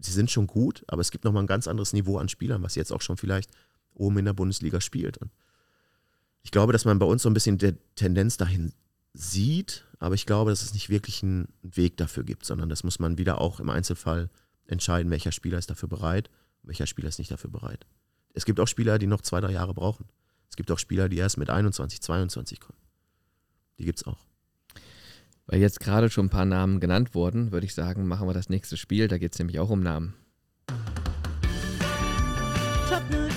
[0.00, 2.74] Sie sind schon gut, aber es gibt nochmal ein ganz anderes Niveau an Spielern, was
[2.74, 3.50] jetzt auch schon vielleicht
[3.94, 5.18] oben in der Bundesliga spielt.
[5.18, 5.30] Und
[6.42, 8.72] ich glaube, dass man bei uns so ein bisschen die Tendenz dahin
[9.18, 13.00] sieht, aber ich glaube, dass es nicht wirklich einen Weg dafür gibt, sondern das muss
[13.00, 14.30] man wieder auch im Einzelfall
[14.66, 16.30] entscheiden, welcher Spieler ist dafür bereit,
[16.62, 17.86] welcher Spieler ist nicht dafür bereit.
[18.32, 20.06] Es gibt auch Spieler, die noch zwei, drei Jahre brauchen.
[20.48, 22.78] Es gibt auch Spieler, die erst mit 21, 22 kommen.
[23.78, 24.24] Die gibt es auch.
[25.46, 28.48] Weil jetzt gerade schon ein paar Namen genannt wurden, würde ich sagen, machen wir das
[28.48, 29.08] nächste Spiel.
[29.08, 30.14] Da geht es nämlich auch um Namen.
[32.88, 33.27] Top 04.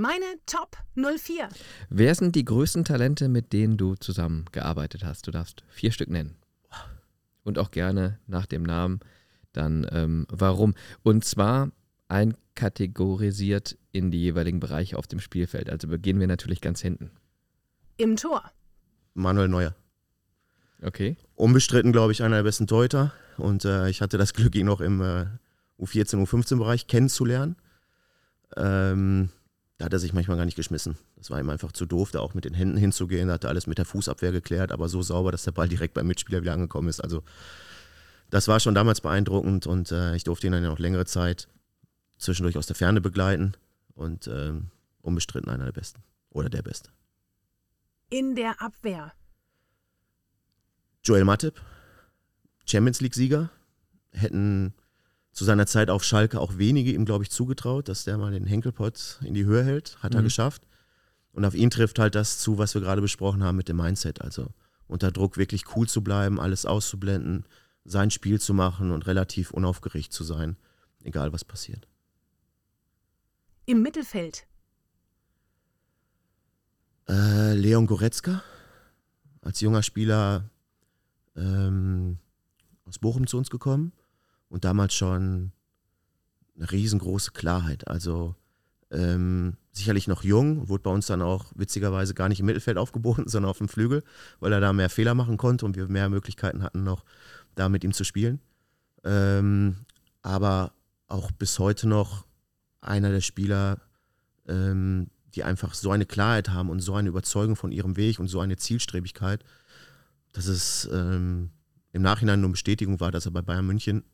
[0.00, 1.50] Meine Top 04.
[1.90, 5.26] Wer sind die größten Talente, mit denen du zusammengearbeitet hast?
[5.26, 6.36] Du darfst vier Stück nennen
[7.44, 9.00] und auch gerne nach dem Namen
[9.52, 10.72] dann ähm, warum.
[11.02, 11.70] Und zwar
[12.08, 15.68] einkategorisiert in die jeweiligen Bereiche auf dem Spielfeld.
[15.68, 17.10] Also beginnen wir natürlich ganz hinten.
[17.98, 18.50] Im Tor.
[19.12, 19.74] Manuel Neuer.
[20.80, 21.18] Okay.
[21.34, 23.12] Unbestritten, glaube ich, einer der besten Torhüter.
[23.36, 25.26] Und äh, ich hatte das Glück, ihn noch im äh,
[25.78, 27.56] U14, U15-Bereich kennenzulernen.
[28.56, 29.28] Ähm,
[29.80, 30.98] da hat er sich manchmal gar nicht geschmissen.
[31.16, 33.28] Das war ihm einfach zu doof, da auch mit den Händen hinzugehen.
[33.28, 35.94] Da hat er alles mit der Fußabwehr geklärt, aber so sauber, dass der Ball direkt
[35.94, 37.00] beim Mitspieler wieder angekommen ist.
[37.00, 37.22] Also
[38.28, 41.48] das war schon damals beeindruckend und äh, ich durfte ihn dann ja noch längere Zeit
[42.18, 43.54] zwischendurch aus der Ferne begleiten
[43.94, 44.66] und ähm,
[45.00, 46.90] unbestritten einer der Besten oder der Beste.
[48.10, 49.14] In der Abwehr.
[51.04, 51.58] Joel Matip,
[52.66, 53.48] Champions League-Sieger,
[54.12, 54.74] hätten
[55.40, 58.44] zu seiner Zeit auf Schalke auch wenige ihm, glaube ich, zugetraut, dass der mal den
[58.44, 59.96] Henkelpott in die Höhe hält.
[60.02, 60.18] Hat mhm.
[60.18, 60.66] er geschafft.
[61.32, 64.20] Und auf ihn trifft halt das zu, was wir gerade besprochen haben mit dem Mindset.
[64.20, 64.48] Also
[64.86, 67.46] unter Druck wirklich cool zu bleiben, alles auszublenden,
[67.86, 70.58] sein Spiel zu machen und relativ unaufgeregt zu sein,
[71.04, 71.88] egal was passiert.
[73.64, 74.46] Im Mittelfeld.
[77.08, 78.42] Äh, Leon Goretzka,
[79.40, 80.50] als junger Spieler
[81.34, 82.18] ähm,
[83.00, 83.94] Bochum zu uns gekommen
[84.50, 85.52] und damals schon
[86.56, 87.88] eine riesengroße Klarheit.
[87.88, 88.34] Also
[88.90, 93.28] ähm, sicherlich noch jung, wurde bei uns dann auch witzigerweise gar nicht im Mittelfeld aufgeboten,
[93.28, 94.02] sondern auf dem Flügel,
[94.40, 97.04] weil er da mehr Fehler machen konnte und wir mehr Möglichkeiten hatten, noch
[97.54, 98.40] da mit ihm zu spielen.
[99.04, 99.76] Ähm,
[100.22, 100.72] aber
[101.06, 102.26] auch bis heute noch
[102.80, 103.80] einer der Spieler,
[104.46, 108.28] ähm, die einfach so eine Klarheit haben und so eine Überzeugung von ihrem Weg und
[108.28, 109.44] so eine Zielstrebigkeit,
[110.32, 111.50] dass es ähm,
[111.92, 114.04] im Nachhinein nur Bestätigung war, dass er bei Bayern München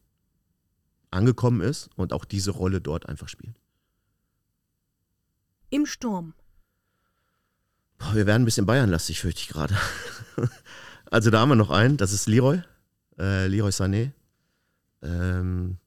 [1.16, 3.56] angekommen ist und auch diese Rolle dort einfach spielt.
[5.70, 6.34] Im Sturm.
[7.98, 9.74] Boah, wir werden ein bisschen Bayernlastig, fürchte ich gerade.
[11.10, 12.62] also da haben wir noch einen, das ist Leroy,
[13.18, 14.12] äh, Leroy Sané.
[15.02, 15.78] Ähm,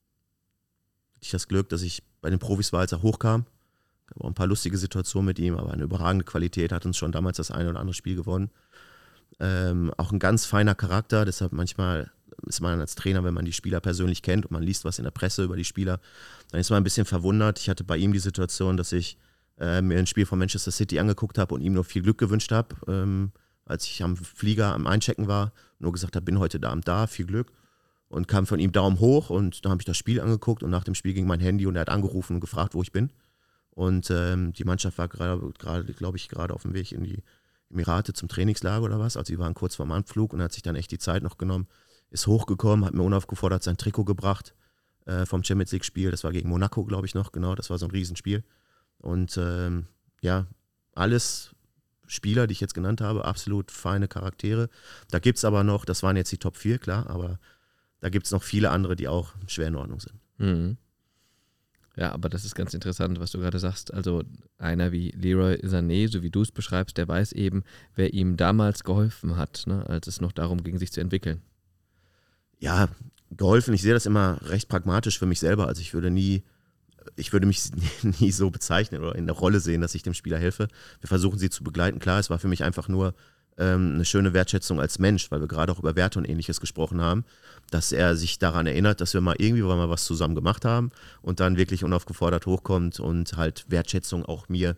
[1.16, 3.46] hatte ich das Glück, dass ich bei den Profis war, als er hochkam.
[4.08, 7.12] Gab auch ein paar lustige Situationen mit ihm, aber eine überragende Qualität, hat uns schon
[7.12, 8.50] damals das eine oder andere Spiel gewonnen.
[9.40, 12.12] Ähm, auch ein ganz feiner Charakter, deshalb manchmal
[12.46, 15.04] ist man als Trainer, wenn man die Spieler persönlich kennt und man liest was in
[15.04, 16.00] der Presse über die Spieler,
[16.52, 17.60] dann ist man ein bisschen verwundert.
[17.60, 19.18] Ich hatte bei ihm die Situation, dass ich
[19.60, 22.52] äh, mir ein Spiel von Manchester City angeguckt habe und ihm noch viel Glück gewünscht
[22.52, 23.32] habe, ähm,
[23.66, 27.26] als ich am Flieger am Einchecken war, nur gesagt habe, bin heute Abend da, viel
[27.26, 27.52] Glück.
[28.08, 30.84] Und kam von ihm Daumen hoch und dann habe ich das Spiel angeguckt und nach
[30.84, 33.12] dem Spiel ging mein Handy und er hat angerufen und gefragt, wo ich bin.
[33.70, 35.52] Und ähm, die Mannschaft war gerade,
[35.94, 37.22] glaube ich, gerade auf dem Weg in die
[37.70, 39.16] Emirate zum Trainingslager oder was.
[39.16, 41.68] Also sie waren kurz vorm Anflug und hat sich dann echt die Zeit noch genommen,
[42.10, 44.54] ist hochgekommen, hat mir unaufgefordert sein Trikot gebracht
[45.06, 46.12] äh, vom Champions League-Spiel.
[46.12, 47.56] Das war gegen Monaco, glaube ich, noch, genau.
[47.56, 48.44] Das war so ein Riesenspiel.
[48.98, 49.88] Und ähm,
[50.22, 50.48] ja,
[50.94, 51.56] alles
[52.08, 54.70] Spieler, die ich jetzt genannt habe, absolut feine Charaktere.
[55.12, 57.40] Da gibt es aber noch, das waren jetzt die Top 4, klar, aber
[58.00, 60.16] da gibt es noch viele andere, die auch schwer in Ordnung sind.
[60.38, 60.78] Mhm.
[61.96, 63.94] Ja, aber das ist ganz interessant, was du gerade sagst.
[63.94, 64.24] Also
[64.58, 68.84] einer wie Leroy Sané, so wie du es beschreibst, der weiß eben, wer ihm damals
[68.84, 71.42] geholfen hat, ne, als es noch darum ging, sich zu entwickeln.
[72.60, 72.90] Ja,
[73.32, 73.74] geholfen.
[73.74, 75.68] Ich sehe das immer recht pragmatisch für mich selber.
[75.68, 76.44] Also ich würde nie,
[77.16, 77.72] ich würde mich
[78.20, 80.68] nie so bezeichnen oder in der Rolle sehen, dass ich dem Spieler helfe.
[81.00, 82.00] Wir versuchen sie zu begleiten.
[82.00, 83.14] Klar, es war für mich einfach nur
[83.58, 87.02] ähm, eine schöne Wertschätzung als Mensch, weil wir gerade auch über Werte und ähnliches gesprochen
[87.02, 87.26] haben,
[87.70, 90.92] dass er sich daran erinnert, dass wir mal irgendwie mal was zusammen gemacht haben
[91.22, 94.78] und dann wirklich unaufgefordert hochkommt und halt Wertschätzung auch mir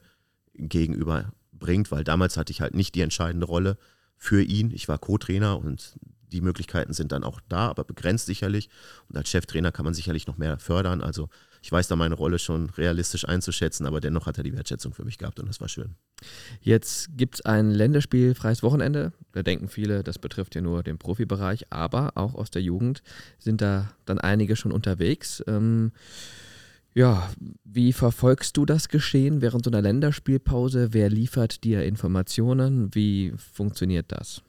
[0.55, 3.77] gegenüber bringt, weil damals hatte ich halt nicht die entscheidende Rolle
[4.17, 4.71] für ihn.
[4.71, 5.95] Ich war Co-Trainer und
[6.31, 8.69] die Möglichkeiten sind dann auch da, aber begrenzt sicherlich.
[9.09, 11.01] Und als Cheftrainer kann man sicherlich noch mehr fördern.
[11.01, 11.29] Also
[11.61, 15.05] ich weiß da meine Rolle schon realistisch einzuschätzen, aber dennoch hat er die Wertschätzung für
[15.05, 15.95] mich gehabt und das war schön.
[16.61, 19.13] Jetzt gibt es ein länderspielfreies Wochenende.
[19.31, 23.03] Da denken viele, das betrifft ja nur den Profibereich, aber auch aus der Jugend
[23.37, 25.43] sind da dann einige schon unterwegs.
[25.47, 25.91] Ähm,
[26.93, 27.31] ja,
[27.63, 30.89] wie verfolgst du das Geschehen während so einer Länderspielpause?
[30.91, 32.93] Wer liefert dir Informationen?
[32.93, 34.41] Wie funktioniert das?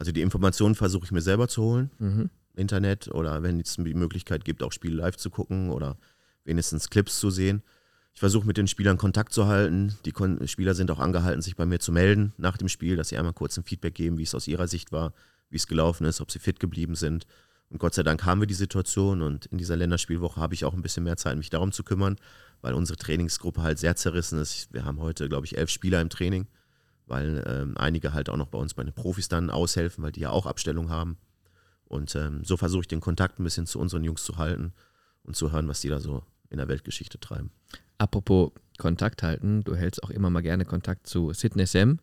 [0.00, 1.90] Also die Informationen versuche ich mir selber zu holen.
[1.98, 2.30] Mhm.
[2.56, 5.98] Internet oder wenn es die Möglichkeit gibt, auch Spiele live zu gucken oder
[6.42, 7.62] wenigstens Clips zu sehen.
[8.14, 9.94] Ich versuche mit den Spielern Kontakt zu halten.
[10.06, 13.10] Die Kon Spieler sind auch angehalten, sich bei mir zu melden nach dem Spiel, dass
[13.10, 15.12] sie einmal kurz ein Feedback geben, wie es aus ihrer Sicht war,
[15.50, 17.26] wie es gelaufen ist, ob sie fit geblieben sind.
[17.68, 20.72] Und Gott sei Dank haben wir die Situation und in dieser Länderspielwoche habe ich auch
[20.72, 22.16] ein bisschen mehr Zeit, mich darum zu kümmern,
[22.62, 24.72] weil unsere Trainingsgruppe halt sehr zerrissen ist.
[24.72, 26.46] Wir haben heute, glaube ich, elf Spieler im Training,
[27.10, 30.20] weil ähm, einige halt auch noch bei uns bei den Profis dann aushelfen, weil die
[30.20, 31.18] ja auch Abstellung haben.
[31.84, 34.72] Und ähm, so versuche ich den Kontakt ein bisschen zu unseren Jungs zu halten
[35.24, 37.50] und zu hören, was die da so in der Weltgeschichte treiben.
[37.98, 41.98] Apropos Kontakt halten, du hältst auch immer mal gerne Kontakt zu Sidney Sam.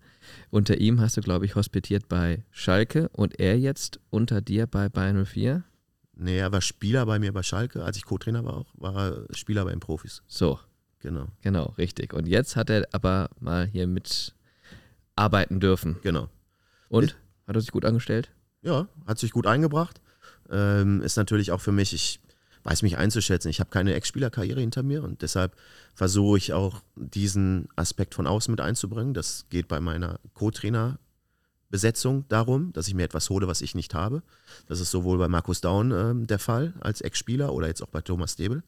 [0.51, 4.89] Unter ihm hast du, glaube ich, hospitiert bei Schalke und er jetzt unter dir bei
[4.89, 5.63] Bayern 04?
[6.15, 7.83] Nee, er war Spieler bei mir bei Schalke.
[7.83, 10.21] Als ich Co-Trainer war, auch, war er Spieler bei den Profis.
[10.27, 10.59] So.
[10.99, 11.27] Genau.
[11.41, 12.13] Genau, richtig.
[12.13, 13.87] Und jetzt hat er aber mal hier
[15.17, 15.97] mitarbeiten dürfen.
[16.03, 16.29] Genau.
[16.89, 17.17] Und?
[17.47, 18.29] Hat er sich gut angestellt?
[18.61, 19.99] Ja, hat sich gut eingebracht.
[20.49, 22.19] Ähm, ist natürlich auch für mich, ich
[22.63, 23.49] weiß mich einzuschätzen.
[23.49, 25.55] Ich habe keine Ex-Spielerkarriere hinter mir und deshalb
[25.95, 29.13] versuche ich auch diesen Aspekt von außen mit einzubringen.
[29.13, 30.99] Das geht bei meiner Co-Trainer
[31.69, 34.23] Besetzung darum, dass ich mir etwas hole, was ich nicht habe.
[34.67, 38.01] Das ist sowohl bei Markus Daun äh, der Fall als Ex-Spieler oder jetzt auch bei
[38.01, 38.63] Thomas Debel.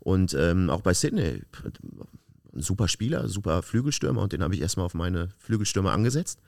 [0.00, 1.42] Und ähm, auch bei Sidney,
[2.56, 6.40] ein super Spieler, super Flügelstürmer und den habe ich erstmal auf meine Flügelstürmer angesetzt.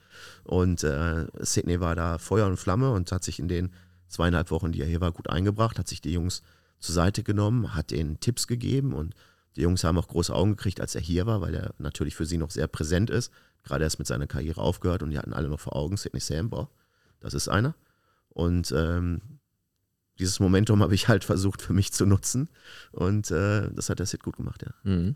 [0.43, 3.71] Und äh, Sidney war da Feuer und Flamme und hat sich in den
[4.07, 6.41] zweieinhalb Wochen, die er hier war, gut eingebracht, hat sich die Jungs
[6.79, 9.15] zur Seite genommen, hat ihnen Tipps gegeben und
[9.55, 12.25] die Jungs haben auch große Augen gekriegt, als er hier war, weil er natürlich für
[12.25, 13.31] sie noch sehr präsent ist.
[13.63, 16.69] Gerade erst mit seiner Karriere aufgehört und die hatten alle noch vor Augen, Sidney Sambo,
[17.19, 17.75] das ist einer.
[18.29, 19.21] Und ähm,
[20.17, 22.49] dieses Momentum habe ich halt versucht für mich zu nutzen
[22.91, 24.73] und äh, das hat der Sid gut gemacht, ja.
[24.83, 25.15] Mhm.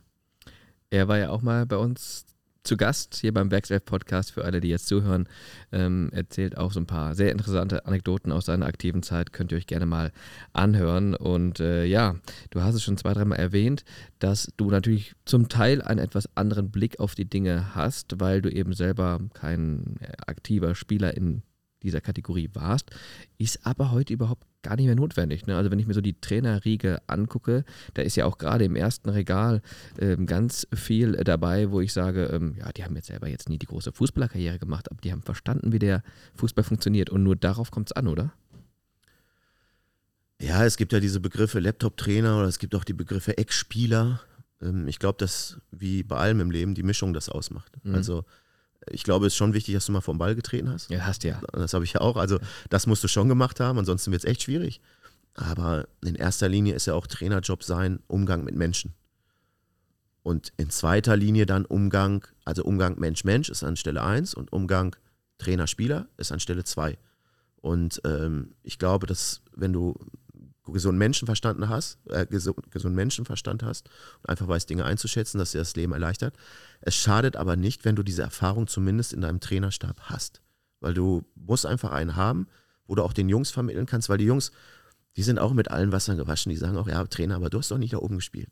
[0.89, 2.25] Er war ja auch mal bei uns
[2.63, 5.27] zu Gast hier beim Werkself Podcast für alle, die jetzt zuhören.
[5.71, 9.34] Ähm, erzählt auch so ein paar sehr interessante Anekdoten aus seiner aktiven Zeit.
[9.34, 10.11] Könnt ihr euch gerne mal
[10.53, 11.13] anhören.
[11.13, 12.15] Und äh, ja,
[12.51, 13.84] du hast es schon zwei, dreimal erwähnt,
[14.19, 18.49] dass du natürlich zum Teil einen etwas anderen Blick auf die Dinge hast, weil du
[18.49, 21.43] eben selber kein äh, aktiver Spieler in
[21.84, 22.91] dieser Kategorie warst,
[23.38, 25.45] ist aber heute überhaupt gar nicht mehr notwendig.
[25.45, 25.55] Ne?
[25.55, 29.09] Also wenn ich mir so die Trainerriege angucke, da ist ja auch gerade im ersten
[29.09, 29.61] Regal
[29.99, 33.59] ähm, ganz viel dabei, wo ich sage, ähm, ja, die haben jetzt selber jetzt nie
[33.59, 36.01] die große Fußballerkarriere gemacht, aber die haben verstanden, wie der
[36.36, 38.34] Fußball funktioniert und nur darauf kommt es an, oder?
[40.41, 44.21] Ja, es gibt ja diese Begriffe Laptop-Trainer oder es gibt auch die Begriffe Ex-Spieler.
[44.61, 47.77] Ähm, ich glaube, dass wie bei allem im Leben die Mischung das ausmacht.
[47.84, 47.95] Mhm.
[47.95, 48.25] Also
[48.89, 50.89] ich glaube, es ist schon wichtig, dass du mal vom Ball getreten hast.
[50.89, 51.41] Ja, hast ja.
[51.51, 52.17] Das habe ich ja auch.
[52.17, 54.81] Also, das musst du schon gemacht haben, ansonsten wird es echt schwierig.
[55.36, 58.93] Aber in erster Linie ist ja auch Trainerjob sein Umgang mit Menschen.
[60.21, 64.95] Und in zweiter Linie dann Umgang, also Umgang Mensch-Mensch ist an Stelle 1 und Umgang
[65.38, 66.97] Trainer-Spieler ist an Stelle 2.
[67.57, 69.95] Und ähm, ich glaube, dass wenn du
[70.72, 73.89] gesunden Menschenverstand hast, äh, gesunden Menschenverstand hast
[74.22, 76.36] und einfach weißt, Dinge einzuschätzen, dass dir das Leben erleichtert.
[76.82, 80.41] Es schadet aber nicht, wenn du diese Erfahrung zumindest in deinem Trainerstab hast.
[80.80, 82.47] Weil du musst einfach einen haben,
[82.88, 84.51] wo du auch den Jungs vermitteln kannst, weil die Jungs,
[85.16, 87.72] die sind auch mit allen Wassern gewaschen, die sagen auch, ja, Trainer, aber du hast
[87.72, 88.49] doch nicht da oben gespielt.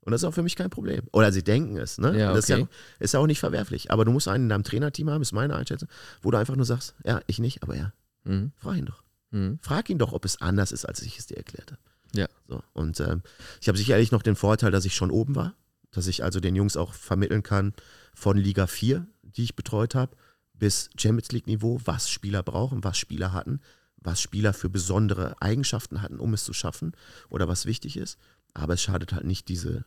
[0.00, 1.02] Und das ist auch für mich kein Problem.
[1.12, 2.18] Oder sie denken es, ne?
[2.18, 2.36] Ja, okay.
[2.36, 3.90] Das ist ja, ist ja auch nicht verwerflich.
[3.90, 5.88] Aber du musst einen in deinem Trainerteam haben, ist meine Einschätzung,
[6.22, 7.92] wo du einfach nur sagst, ja, ich nicht, aber ja.
[8.24, 8.52] Mhm.
[8.56, 9.02] Frag ihn doch.
[9.30, 9.58] Mhm.
[9.60, 11.80] Frag ihn doch, ob es anders ist, als ich es dir erklärt habe.
[12.14, 12.26] Ja.
[12.46, 13.22] So, und ähm,
[13.60, 15.54] ich habe sicherlich noch den Vorteil, dass ich schon oben war,
[15.90, 17.74] dass ich also den Jungs auch vermitteln kann
[18.14, 20.16] von Liga 4, die ich betreut habe,
[20.54, 23.60] bis Champions League Niveau, was Spieler brauchen, was Spieler hatten,
[23.96, 26.92] was Spieler für besondere Eigenschaften hatten, um es zu schaffen
[27.28, 28.18] oder was wichtig ist.
[28.54, 29.84] Aber es schadet halt nicht, diese,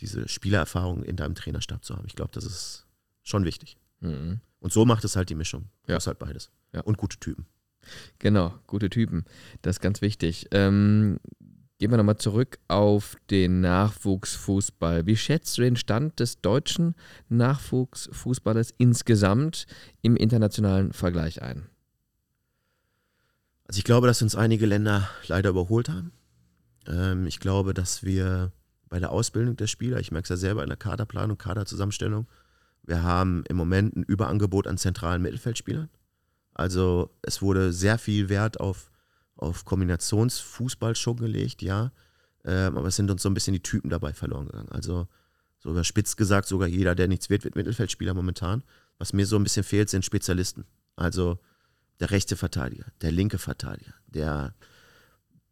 [0.00, 2.06] diese Spielererfahrung in deinem Trainerstab zu haben.
[2.06, 2.86] Ich glaube, das ist
[3.22, 3.78] schon wichtig.
[4.00, 4.40] Mhm.
[4.60, 5.68] Und so macht es halt die Mischung.
[5.86, 5.96] Du ja.
[5.96, 6.50] hast halt beides.
[6.72, 6.80] Ja.
[6.82, 7.46] Und gute Typen.
[8.18, 9.24] Genau, gute Typen.
[9.62, 10.48] Das ist ganz wichtig.
[10.50, 11.18] Ähm,
[11.78, 15.06] gehen wir nochmal zurück auf den Nachwuchsfußball.
[15.06, 16.94] Wie schätzt du den Stand des deutschen
[17.28, 19.66] Nachwuchsfußballes insgesamt
[20.02, 21.66] im internationalen Vergleich ein?
[23.66, 26.12] Also ich glaube, dass uns einige Länder leider überholt haben.
[26.86, 28.52] Ähm, ich glaube, dass wir
[28.88, 32.26] bei der Ausbildung der Spieler, ich merke es ja selber in der Kaderplanung, Kaderzusammenstellung,
[32.86, 35.88] wir haben im Moment ein Überangebot an zentralen Mittelfeldspielern.
[36.54, 38.90] Also es wurde sehr viel Wert auf,
[39.36, 41.92] auf Kombinationsfußball schon gelegt, ja.
[42.44, 44.70] Ähm, aber es sind uns so ein bisschen die Typen dabei verloren gegangen.
[44.70, 45.08] Also
[45.58, 48.62] so überspitzt gesagt, sogar jeder, der nichts wird, wird Mittelfeldspieler momentan.
[48.98, 50.64] Was mir so ein bisschen fehlt, sind Spezialisten.
[50.94, 51.38] Also
[52.00, 54.54] der rechte Verteidiger, der linke Verteidiger, der,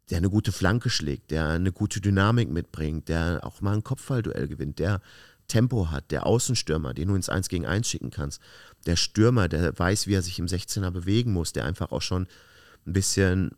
[0.09, 4.47] der eine gute Flanke schlägt, der eine gute Dynamik mitbringt, der auch mal ein Kopfballduell
[4.47, 5.01] gewinnt, der
[5.47, 8.41] Tempo hat, der Außenstürmer, den du ins 1 gegen 1 schicken kannst,
[8.85, 12.27] der Stürmer, der weiß, wie er sich im 16er bewegen muss, der einfach auch schon
[12.85, 13.51] ein bisschen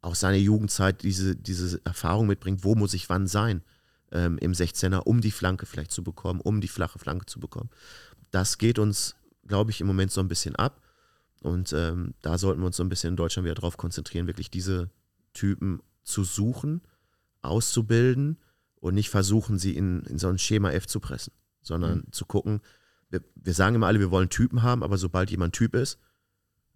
[0.00, 3.62] aus seiner Jugendzeit diese, diese Erfahrung mitbringt, wo muss ich wann sein
[4.10, 7.70] ähm, im 16er, um die Flanke vielleicht zu bekommen, um die flache Flanke zu bekommen.
[8.30, 9.14] Das geht uns,
[9.46, 10.80] glaube ich, im Moment so ein bisschen ab.
[11.40, 14.50] Und ähm, da sollten wir uns so ein bisschen in Deutschland wieder darauf konzentrieren, wirklich
[14.50, 14.90] diese
[15.32, 16.82] Typen zu suchen,
[17.42, 18.38] auszubilden
[18.82, 22.12] und nicht versuchen, sie in, in so ein Schema F zu pressen, sondern mhm.
[22.12, 22.60] zu gucken,
[23.10, 25.98] wir, wir, sagen immer alle, wir wollen Typen haben, aber sobald jemand Typ ist,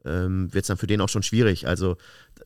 [0.04, 1.66] ähm, wird es dann für den auch schon schwierig.
[1.66, 1.96] Also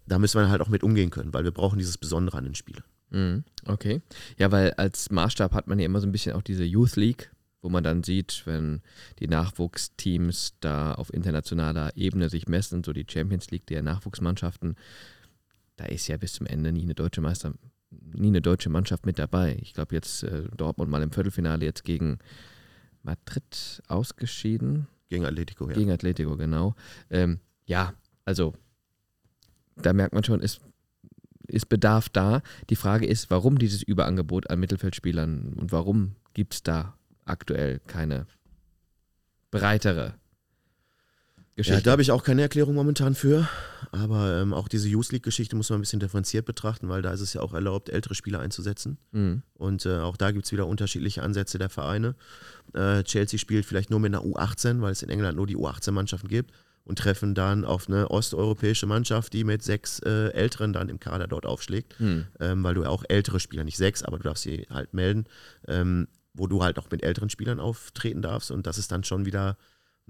[0.06, 2.54] da müssen wir halt auch mit umgehen können, weil wir brauchen dieses Besondere an den
[2.54, 2.84] Spielern.
[3.11, 3.44] Mhm.
[3.66, 4.00] Okay.
[4.38, 7.30] Ja, weil als Maßstab hat man ja immer so ein bisschen auch diese Youth League,
[7.61, 8.80] wo man dann sieht, wenn
[9.18, 14.76] die Nachwuchsteams da auf internationaler Ebene sich messen, so die Champions League der Nachwuchsmannschaften,
[15.76, 17.52] da ist ja bis zum Ende nie eine deutsche Meister,
[17.91, 19.57] nie eine deutsche Mannschaft mit dabei.
[19.61, 22.18] Ich glaube jetzt äh, Dortmund mal im Viertelfinale jetzt gegen
[23.03, 24.86] Madrid ausgeschieden.
[25.09, 25.74] Gegen Atletico, ja.
[25.74, 26.74] Gegen Atletico, genau.
[27.11, 28.55] Ähm, ja, also
[29.76, 30.61] da merkt man schon, ist,
[31.47, 32.43] ist Bedarf da.
[32.68, 38.26] Die Frage ist, warum dieses Überangebot an Mittelfeldspielern und warum gibt es da aktuell keine
[39.51, 40.14] breitere
[41.61, 41.78] Geschichte.
[41.78, 43.48] Ja, da habe ich auch keine Erklärung momentan für.
[43.92, 47.20] Aber ähm, auch diese Youth League-Geschichte muss man ein bisschen differenziert betrachten, weil da ist
[47.20, 48.98] es ja auch erlaubt, ältere Spieler einzusetzen.
[49.12, 49.42] Mhm.
[49.54, 52.14] Und äh, auch da gibt es wieder unterschiedliche Ansätze der Vereine.
[52.74, 56.28] Äh, Chelsea spielt vielleicht nur mit einer U18, weil es in England nur die U18-Mannschaften
[56.28, 56.52] gibt
[56.84, 61.26] und treffen dann auf eine osteuropäische Mannschaft, die mit sechs äh, Älteren dann im Kader
[61.26, 62.26] dort aufschlägt, mhm.
[62.40, 65.26] ähm, weil du ja auch ältere Spieler, nicht sechs, aber du darfst sie halt melden,
[65.68, 69.26] ähm, wo du halt auch mit älteren Spielern auftreten darfst und das ist dann schon
[69.26, 69.56] wieder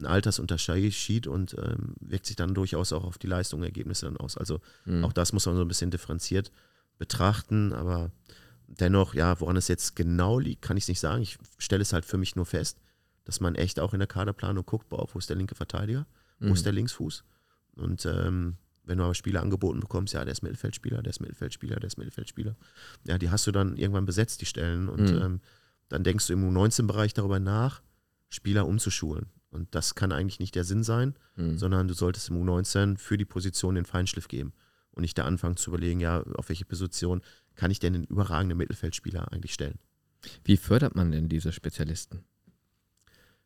[0.00, 4.36] ein Altersunterschied und ähm, wirkt sich dann durchaus auch auf die Leistung, Ergebnisse dann aus.
[4.36, 5.04] Also mhm.
[5.04, 6.50] auch das muss man so ein bisschen differenziert
[6.98, 8.10] betrachten, aber
[8.66, 11.22] dennoch, ja, woran es jetzt genau liegt, kann ich es nicht sagen.
[11.22, 12.78] Ich stelle es halt für mich nur fest,
[13.24, 16.06] dass man echt auch in der Kaderplanung guckt, boah, wo ist der linke Verteidiger,
[16.38, 16.52] wo Mhm.
[16.52, 17.24] ist der Linksfuß.
[17.76, 21.76] Und ähm, wenn du aber Spieler angeboten bekommst, ja, der ist Mittelfeldspieler, der ist Mittelfeldspieler,
[21.76, 22.56] der ist Mittelfeldspieler,
[23.04, 24.88] ja, die hast du dann irgendwann besetzt, die Stellen.
[24.88, 25.22] Und Mhm.
[25.22, 25.40] ähm,
[25.88, 27.82] dann denkst du im U19-Bereich darüber nach,
[28.28, 29.26] Spieler umzuschulen.
[29.50, 31.58] Und das kann eigentlich nicht der Sinn sein, Mhm.
[31.58, 34.52] sondern du solltest im U19 für die Position den Feinschliff geben.
[34.92, 37.22] Und nicht da anfangen zu überlegen, ja, auf welche Position
[37.54, 39.78] kann ich denn den überragenden Mittelfeldspieler eigentlich stellen.
[40.44, 42.24] Wie fördert man denn diese Spezialisten?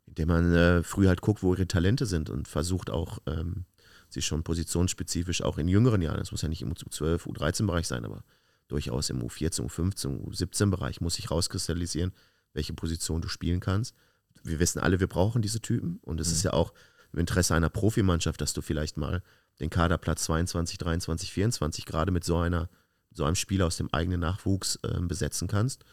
[0.06, 3.64] Indem man äh, früh halt guckt, wo ihre Talente sind und versucht auch, ähm,
[4.08, 8.04] sie schon positionsspezifisch auch in jüngeren Jahren, das muss ja nicht im U12, U13-Bereich sein,
[8.04, 8.22] aber
[8.68, 12.12] durchaus im U14, U15, U17-Bereich muss sich rauskristallisieren,
[12.52, 13.94] welche Position du spielen kannst.
[14.42, 16.32] Wir wissen alle, wir brauchen diese Typen und es Mhm.
[16.34, 16.72] ist ja auch
[17.12, 19.22] im Interesse einer Profimannschaft, dass du vielleicht mal
[19.60, 22.68] den Kaderplatz 22, 23, 24 gerade mit so einer
[23.16, 25.84] so einem Spieler aus dem eigenen Nachwuchs äh, besetzen kannst.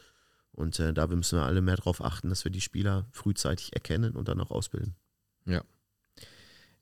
[0.54, 4.16] Und äh, da müssen wir alle mehr darauf achten, dass wir die Spieler frühzeitig erkennen
[4.16, 4.96] und dann auch ausbilden.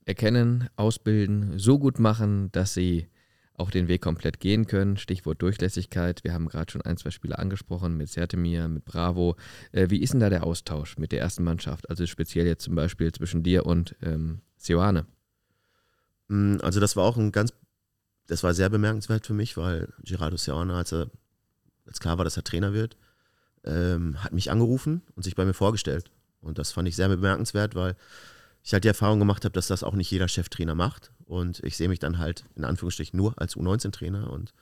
[0.06, 3.10] Erkennen, ausbilden, so gut machen, dass sie
[3.60, 4.98] auch den Weg komplett gehen können.
[4.98, 6.24] Stichwort Durchlässigkeit.
[6.24, 9.36] Wir haben gerade schon ein, zwei Spieler angesprochen mit Sertemir, mit Bravo.
[9.72, 11.90] Äh, wie ist denn da der Austausch mit der ersten Mannschaft?
[11.90, 15.06] Also speziell jetzt zum Beispiel zwischen dir und ähm, Sioane.
[16.28, 17.54] Mm, Also das war auch ein ganz,
[18.28, 22.44] das war sehr bemerkenswert für mich, weil Gerardo Seana, als, als klar war, dass er
[22.44, 22.98] Trainer wird,
[23.66, 26.12] ähm, hat mich angerufen und sich bei mir vorgestellt.
[26.42, 27.96] Und das fand ich sehr bemerkenswert, weil
[28.64, 31.12] ich halt die Erfahrung gemacht habe, dass das auch nicht jeder Cheftrainer macht.
[31.26, 34.30] Und ich sehe mich dann halt in Anführungsstrichen nur als U19-Trainer.
[34.32, 34.54] Und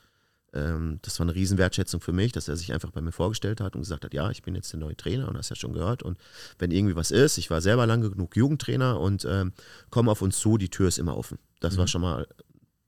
[0.54, 3.76] ähm, das war eine Riesenwertschätzung für mich, dass er sich einfach bei mir vorgestellt hat
[3.76, 6.04] und gesagt hat, ja, ich bin jetzt der neue Trainer und hast ja schon gehört.
[6.04, 6.18] Und
[6.60, 9.54] wenn irgendwie was ist, ich war selber lange genug Jugendtrainer und ähm,
[9.90, 11.40] komm auf uns zu, die Tür ist immer offen.
[11.60, 11.90] Das war Mhm.
[11.90, 12.28] schon mal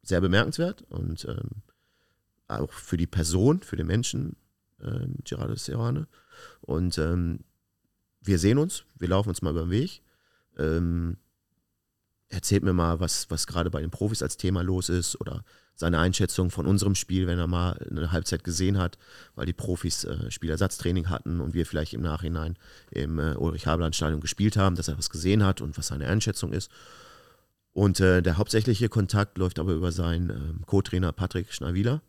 [0.03, 1.63] sehr bemerkenswert und ähm,
[2.47, 4.35] auch für die Person, für den Menschen,
[4.81, 6.07] ähm, Gerardo Serrane.
[6.61, 7.39] Und ähm,
[8.21, 10.01] wir sehen uns, wir laufen uns mal über den Weg.
[10.59, 11.17] Ähm,
[12.29, 15.43] erzählt mir mal, was, was gerade bei den Profis als Thema los ist oder
[15.75, 18.97] seine Einschätzung von unserem Spiel, wenn er mal eine Halbzeit gesehen hat,
[19.35, 22.57] weil die Profis äh, Spielersatztraining hatten und wir vielleicht im Nachhinein
[22.91, 26.69] im äh, Ulrich-Haberland-Stadion gespielt haben, dass er was gesehen hat und was seine Einschätzung ist.
[27.71, 32.01] Und äh, der hauptsächliche Kontakt läuft aber über seinen ähm, Co-Trainer Patrick Schneiwiler,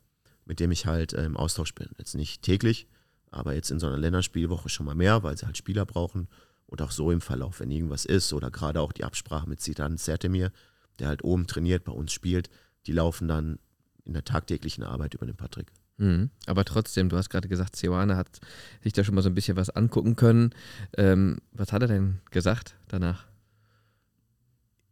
[0.45, 1.91] mit dem ich halt äh, im Austausch bin.
[1.97, 2.89] Jetzt nicht täglich,
[3.31, 6.29] aber jetzt in so einer Länderspielwoche schon mal mehr, weil sie halt Spieler brauchen.
[6.71, 9.99] Und auch so im Verlauf, wenn irgendwas ist oder gerade auch die Absprache mit Zidane
[9.99, 10.53] Sertemir,
[11.01, 12.49] der halt oben trainiert, bei uns spielt,
[12.87, 13.59] die laufen dann
[14.05, 15.73] in der tagtäglichen Arbeit über den Patrick.
[15.99, 16.31] Mhm.
[16.47, 18.41] Aber trotzdem, du hast gerade gesagt, Sioane hat
[18.83, 20.55] sich da schon mal so ein bisschen was angucken können.
[20.97, 23.27] Ähm, was hat er denn gesagt danach?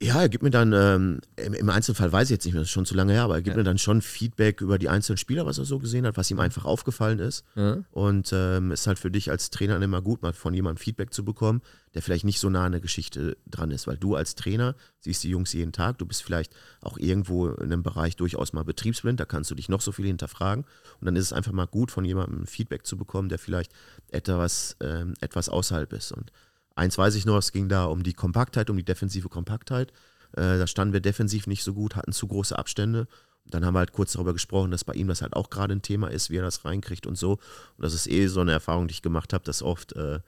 [0.00, 2.72] Ja, er gibt mir dann, ähm, im, Einzelfall weiß ich jetzt nicht mehr, das ist
[2.72, 3.58] schon zu lange her, aber er gibt Ja.
[3.58, 6.38] mir dann schon Feedback über die einzelnen Spieler, was er so gesehen hat, was ihm
[6.38, 7.44] einfach aufgefallen ist.
[7.56, 7.78] Ja?
[7.90, 11.24] Und ähm, ist halt für dich als Trainer immer gut, mal von jemandem Feedback zu
[11.24, 11.62] bekommen,
[11.94, 13.88] der vielleicht nicht so nah an der Geschichte dran ist.
[13.88, 17.72] Weil du als Trainer siehst die Jungs jeden Tag, du bist vielleicht auch irgendwo in
[17.72, 20.64] einem Bereich durchaus mal betriebsblind, da kannst du dich noch so viel hinterfragen.
[21.00, 23.72] Und dann ist es einfach mal gut, von jemandem Feedback zu bekommen, der vielleicht
[24.12, 26.12] etwas, ähm, etwas außerhalb ist.
[26.12, 26.30] Und
[26.78, 29.92] eins weiß ich noch, es ging da um die Kompaktheit, um die defensive Kompaktheit.
[30.32, 33.06] Äh, da standen wir defensiv nicht so gut, hatten zu große Abstände.
[33.46, 35.82] Dann haben wir halt kurz darüber gesprochen, dass bei ihm das halt auch gerade ein
[35.82, 37.32] Thema ist, wie er das reinkriegt und so.
[37.32, 40.20] Und das ist eh so eine Erfahrung, die ich gemacht habe, dass oft äh,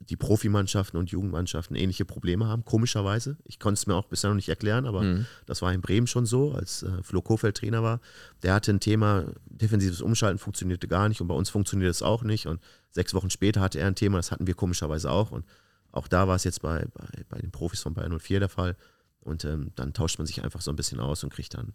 [0.00, 3.36] die Profimannschaften und Jugendmannschaften ähnliche Probleme haben, komischerweise.
[3.44, 5.26] Ich konnte es mir auch bisher noch nicht erklären, aber Mhm.
[5.46, 8.00] das war in Bremen schon so, als äh, Flo Kofeld Trainer war.
[8.42, 12.22] Der hatte ein Thema, defensives Umschalten funktionierte gar nicht und bei uns funktioniert es auch
[12.22, 12.46] nicht.
[12.46, 15.30] Und sechs Wochen später hatte er ein Thema, das hatten wir komischerweise auch.
[15.30, 15.44] Und
[15.92, 18.76] auch da war es jetzt bei, bei, bei den Profis von Bayern 04 der Fall.
[19.20, 21.74] Und ähm, dann tauscht man sich einfach so ein bisschen aus und kriegt dann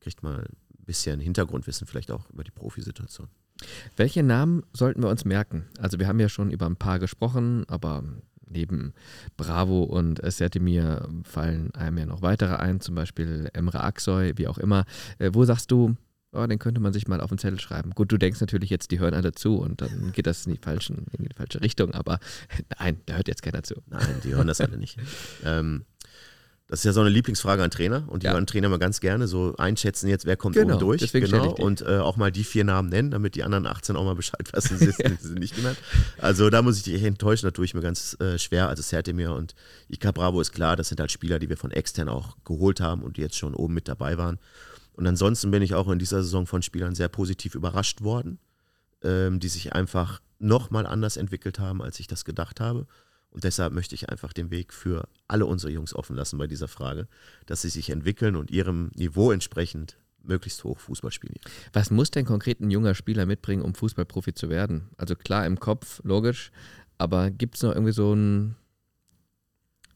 [0.00, 3.28] kriegt mal ein bisschen Hintergrundwissen vielleicht auch über die Profisituation.
[3.96, 5.66] Welche Namen sollten wir uns merken?
[5.78, 8.02] Also wir haben ja schon über ein paar gesprochen, aber
[8.48, 8.92] neben
[9.36, 14.58] Bravo und Sertemir fallen einem ja noch weitere ein, zum Beispiel Emre Aksoy, wie auch
[14.58, 14.84] immer.
[15.18, 15.96] Äh, wo sagst du,
[16.32, 17.90] oh, den könnte man sich mal auf den Zettel schreiben?
[17.90, 20.58] Gut, du denkst natürlich jetzt, die hören alle zu und dann geht das in die,
[20.58, 22.18] falschen, in die falsche Richtung, aber
[22.78, 23.74] nein, da hört jetzt keiner zu.
[23.88, 24.98] Nein, die hören das alle nicht.
[25.44, 25.84] Ähm,
[26.72, 28.32] das ist ja so eine Lieblingsfrage an Trainer und die Ja.
[28.32, 31.00] hören Trainer mal ganz gerne so einschätzen jetzt, wer kommt Genau, oben durch.
[31.02, 31.36] deswegen die.
[31.62, 34.50] und äh, auch mal die vier Namen nennen, damit die anderen 18 auch mal Bescheid
[34.54, 35.76] wissen, sie sind, sie sind nicht genannt.
[36.16, 38.70] Also da muss ich dich enttäuschen, da tue ich mir ganz äh, schwer.
[38.70, 39.54] Also Sertemir und
[39.90, 43.02] Ika Bravo ist klar, das sind halt Spieler, die wir von extern auch geholt haben
[43.02, 44.38] und die jetzt schon oben mit dabei waren.
[44.94, 48.38] Und ansonsten bin ich auch in dieser Saison von Spielern sehr positiv überrascht worden,
[49.02, 52.86] ähm, die sich einfach nochmal anders entwickelt haben, als ich das gedacht habe.
[53.32, 56.68] Und deshalb möchte ich einfach den Weg für alle unsere Jungs offen lassen bei dieser
[56.68, 57.08] Frage,
[57.46, 61.34] dass sie sich entwickeln und ihrem Niveau entsprechend möglichst hoch Fußball spielen.
[61.72, 64.90] Was muss denn konkret ein junger Spieler mitbringen, um Fußballprofi zu werden?
[64.98, 66.52] Also klar im Kopf, logisch,
[66.98, 68.54] aber gibt es noch irgendwie so ein,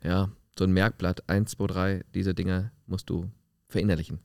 [0.03, 3.31] ja, so ein Merkblatt, 1, 2, 3, diese Dinge musst du
[3.69, 4.21] verinnerlichen?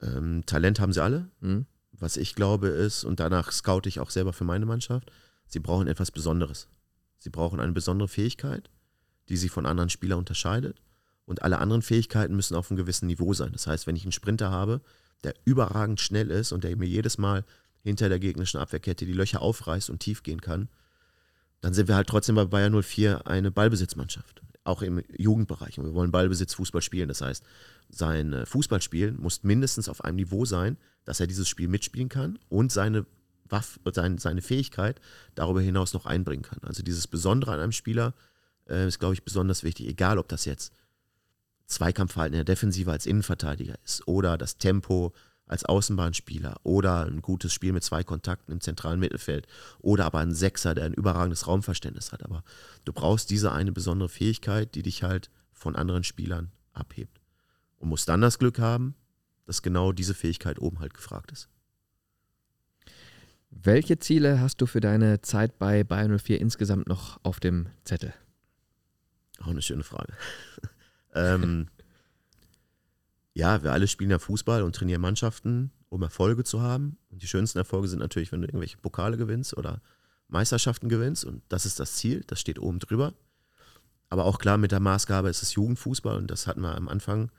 [0.00, 1.28] Ähm, Talent haben sie alle.
[1.40, 1.66] Hm?
[1.90, 5.10] Was ich glaube ist, und danach scoute ich auch selber für meine Mannschaft,
[5.46, 6.68] sie brauchen etwas Besonderes.
[7.22, 8.68] Sie brauchen eine besondere Fähigkeit,
[9.28, 10.82] die sie von anderen Spielern unterscheidet.
[11.24, 13.52] Und alle anderen Fähigkeiten müssen auf einem gewissen Niveau sein.
[13.52, 14.80] Das heißt, wenn ich einen Sprinter habe,
[15.22, 17.44] der überragend schnell ist und der mir jedes Mal
[17.84, 20.68] hinter der gegnerischen Abwehrkette die Löcher aufreißt und tief gehen kann,
[21.60, 24.42] dann sind wir halt trotzdem bei Bayern 04 eine Ballbesitzmannschaft.
[24.64, 25.78] Auch im Jugendbereich.
[25.78, 27.08] Und wir wollen Ballbesitz Fußball spielen.
[27.08, 27.44] Das heißt,
[27.88, 32.40] sein äh, Fußballspielen muss mindestens auf einem Niveau sein, dass er dieses Spiel mitspielen kann
[32.48, 33.06] und seine
[33.52, 35.00] Waff, sein, seine Fähigkeit
[35.34, 36.58] darüber hinaus noch einbringen kann.
[36.62, 38.14] Also dieses Besondere an einem Spieler
[38.68, 40.72] äh, ist, glaube ich, besonders wichtig, egal ob das jetzt
[41.66, 45.12] Zweikampfverhalten in der Defensive als Innenverteidiger ist oder das Tempo
[45.46, 49.46] als Außenbahnspieler oder ein gutes Spiel mit zwei Kontakten im zentralen Mittelfeld
[49.80, 52.24] oder aber ein Sechser, der ein überragendes Raumverständnis hat.
[52.24, 52.42] Aber
[52.84, 57.20] du brauchst diese eine besondere Fähigkeit, die dich halt von anderen Spielern abhebt.
[57.76, 58.94] Und musst dann das Glück haben,
[59.44, 61.48] dass genau diese Fähigkeit oben halt gefragt ist.
[63.54, 68.14] Welche Ziele hast du für deine Zeit bei Bayern 04 insgesamt noch auf dem Zettel?
[69.40, 70.14] Auch eine schöne Frage.
[71.14, 71.68] ähm,
[73.34, 76.96] ja, wir alle spielen ja Fußball und trainieren Mannschaften, um Erfolge zu haben.
[77.10, 79.82] Und die schönsten Erfolge sind natürlich, wenn du irgendwelche Pokale gewinnst oder
[80.28, 81.24] Meisterschaften gewinnst.
[81.24, 83.12] Und das ist das Ziel, das steht oben drüber.
[84.08, 87.30] Aber auch klar, mit der Maßgabe ist es Jugendfußball und das hatten wir am Anfang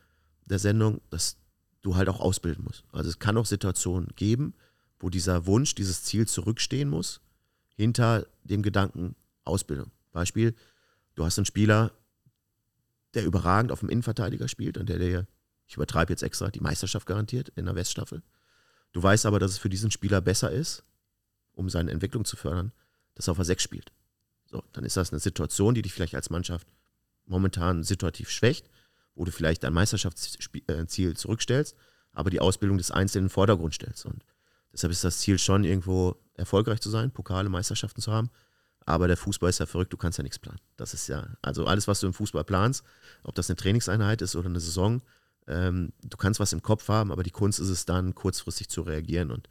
[0.45, 1.37] der Sendung, dass
[1.81, 2.83] du halt auch ausbilden musst.
[2.91, 4.53] Also es kann auch Situationen geben,
[5.03, 7.19] wo dieser Wunsch, dieses Ziel zurückstehen muss,
[7.75, 9.91] hinter dem Gedanken Ausbildung.
[10.13, 10.55] Beispiel,
[11.15, 11.91] du hast einen Spieler,
[13.13, 15.27] der überragend auf dem Innenverteidiger spielt und der dir
[15.65, 18.21] ich übertreibe jetzt extra, die Meisterschaft garantiert in der Weststaffel.
[18.91, 20.83] Du weißt aber, dass es für diesen Spieler besser ist,
[21.53, 22.71] um seine Entwicklung zu fördern,
[23.15, 23.91] dass er auf der 6 spielt.
[24.45, 26.67] So, dann ist das eine Situation, die dich vielleicht als Mannschaft
[27.25, 28.69] momentan situativ schwächt,
[29.15, 31.75] wo du vielleicht dein Meisterschaftsziel zurückstellst,
[32.11, 34.05] aber die Ausbildung des Einzelnen in den Vordergrund stellst.
[34.05, 34.23] Und
[34.73, 38.29] deshalb ist das Ziel schon, irgendwo erfolgreich zu sein, Pokale, Meisterschaften zu haben.
[38.85, 40.59] Aber der Fußball ist ja verrückt, du kannst ja nichts planen.
[40.75, 42.83] Das ist ja, also alles, was du im Fußball planst,
[43.23, 45.01] ob das eine Trainingseinheit ist oder eine Saison,
[45.47, 48.81] ähm, du kannst was im Kopf haben, aber die Kunst ist es dann, kurzfristig zu
[48.81, 49.31] reagieren.
[49.31, 49.47] Und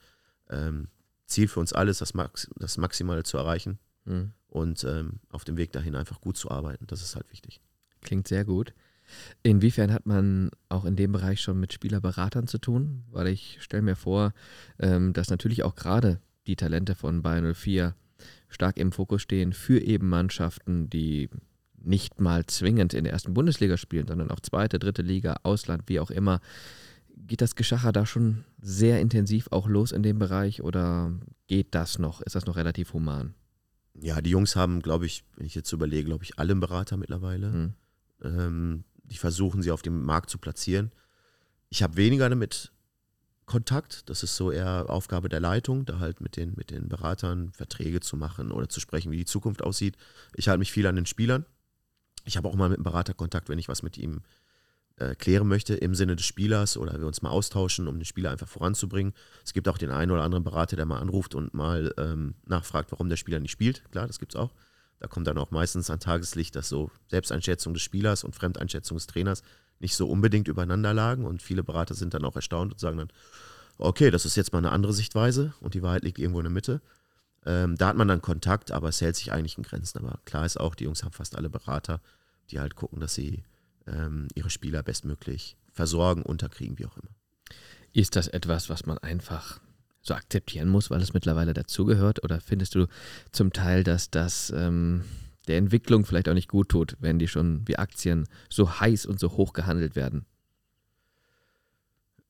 [0.50, 0.88] ähm,
[1.26, 4.32] Ziel für uns alle ist, das, Max das Maximale zu erreichen mhm.
[4.48, 6.86] und ähm, auf dem Weg dahin einfach gut zu arbeiten.
[6.86, 7.60] Das ist halt wichtig.
[8.02, 8.74] Klingt sehr gut.
[9.42, 13.04] Inwiefern hat man auch in dem Bereich schon mit Spielerberatern zu tun?
[13.10, 14.32] Weil ich stelle mir vor,
[14.78, 17.94] ähm, dass natürlich auch gerade die Talente von Bayern 04
[18.48, 21.30] stark im Fokus stehen für eben Mannschaften, die
[21.84, 26.00] nicht mal zwingend in der ersten Bundesliga spielen, sondern auch zweite, dritte Liga, Ausland, wie
[26.00, 26.40] auch immer.
[27.16, 31.12] Geht das Geschacher da schon sehr intensiv auch los in dem Bereich oder
[31.46, 32.20] geht das noch?
[32.20, 33.34] Ist das noch relativ human?
[34.00, 36.96] Ja, die Jungs haben, glaube ich, wenn ich jetzt überlege, glaube ich, alle einen Berater
[36.96, 37.52] mittlerweile.
[37.52, 37.72] Hm.
[38.22, 40.90] Ähm, die versuchen sie auf dem Markt zu platzieren.
[41.68, 42.72] Ich habe weniger damit
[43.44, 44.08] Kontakt.
[44.08, 48.00] Das ist so eher Aufgabe der Leitung, da halt mit den, mit den Beratern Verträge
[48.00, 49.96] zu machen oder zu sprechen, wie die Zukunft aussieht.
[50.34, 51.44] Ich halte mich viel an den Spielern.
[52.24, 54.22] Ich habe auch mal mit einem Berater Kontakt, wenn ich was mit ihm
[54.96, 58.30] äh, klären möchte im Sinne des Spielers oder wir uns mal austauschen, um den Spieler
[58.30, 59.12] einfach voranzubringen.
[59.44, 62.92] Es gibt auch den einen oder anderen Berater, der mal anruft und mal ähm, nachfragt,
[62.92, 63.82] warum der Spieler nicht spielt.
[63.90, 64.52] Klar, das gibt es auch.
[65.02, 69.08] Da kommt dann auch meistens an Tageslicht, dass so Selbsteinschätzung des Spielers und Fremdeinschätzung des
[69.08, 69.42] Trainers
[69.80, 73.08] nicht so unbedingt übereinander lagen und viele Berater sind dann auch erstaunt und sagen dann,
[73.78, 76.52] okay, das ist jetzt mal eine andere Sichtweise und die Wahrheit liegt irgendwo in der
[76.52, 76.80] Mitte.
[77.44, 79.98] Ähm, da hat man dann Kontakt, aber es hält sich eigentlich in Grenzen.
[79.98, 82.00] Aber klar ist auch, die Jungs haben fast alle Berater,
[82.50, 83.42] die halt gucken, dass sie
[83.88, 87.10] ähm, ihre Spieler bestmöglich versorgen, unterkriegen, wie auch immer.
[87.92, 89.58] Ist das etwas, was man einfach
[90.02, 92.22] so akzeptieren muss, weil es mittlerweile dazugehört?
[92.24, 92.86] Oder findest du
[93.30, 95.04] zum Teil, dass das ähm,
[95.48, 99.18] der Entwicklung vielleicht auch nicht gut tut, wenn die schon wie Aktien so heiß und
[99.20, 100.26] so hoch gehandelt werden?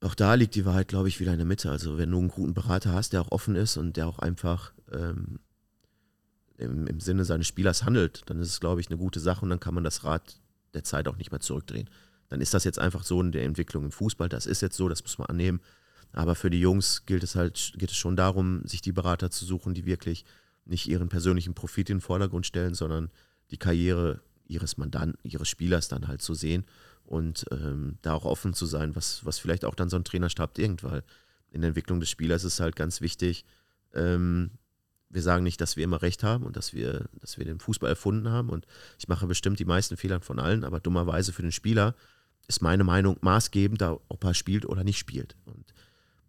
[0.03, 1.71] auch da liegt die Wahrheit, glaube ich, wieder in der Mitte.
[1.71, 4.73] Also wenn du einen guten Berater hast, der auch offen ist und der auch einfach
[4.91, 5.39] ähm,
[6.59, 9.51] im, im, Sinne seines Spielers handelt, dann ist es, glaube ich, eine gute Sache und
[9.51, 10.41] dann kann man das Rad
[10.75, 11.89] der Zeit auch nicht mehr zurückdrehen.
[12.29, 14.29] Dann ist das jetzt einfach so in der Entwicklung im Fußball.
[14.29, 15.61] Das ist jetzt so, das muss man annehmen.
[16.13, 19.45] Aber für die Jungs gilt es halt, geht es schon darum, sich die Berater zu
[19.45, 20.25] suchen, die wirklich
[20.65, 23.11] nicht ihren persönlichen Profit in den Vordergrund stellen, sondern
[23.51, 26.65] die Karriere ihres Mandanten, ihres Spielers dann halt zu sehen
[27.05, 30.57] und ähm, da auch offen zu sein, was, was vielleicht auch dann so ein Trainerstab
[30.83, 31.03] weil
[31.51, 33.45] in der Entwicklung des Spielers ist halt ganz wichtig,
[33.95, 34.51] ähm,
[35.11, 37.91] wir sagen nicht, dass wir immer recht haben und dass wir, dass wir den Fußball
[37.91, 38.67] erfunden haben und
[38.99, 41.95] ich mache bestimmt die meisten Fehler von allen, aber dummerweise für den Spieler
[42.49, 45.37] ist meine Meinung maßgebend, ob er spielt oder nicht spielt.
[45.45, 45.73] Und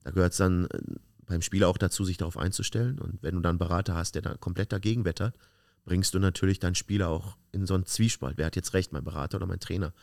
[0.04, 0.80] da gehört es dann äh,
[1.26, 3.00] beim Spieler auch dazu, sich darauf einzustellen.
[3.00, 5.38] Und wenn du dann einen Berater hast, der da komplett dagegen wettert,
[5.86, 8.38] bringst du natürlich deinen Spieler auch in so einen Zwiespalt.
[8.38, 9.94] Wer hat jetzt recht, mein Berater oder mein Trainer?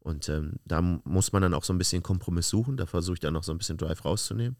[0.00, 2.76] Und ähm, da muss man dann auch so ein bisschen Kompromiss suchen.
[2.76, 4.56] Da versuche ich dann noch so ein bisschen Drive rauszunehmen.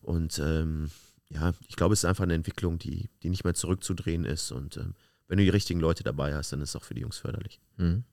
[0.00, 0.90] Und ähm,
[1.28, 4.52] ja, ich glaube, es ist einfach eine Entwicklung, die, die nicht mehr zurückzudrehen ist.
[4.52, 4.94] Und ähm,
[5.28, 7.60] wenn du die richtigen Leute dabei hast, dann ist es auch für die Jungs förderlich.
[7.76, 8.04] Mhm.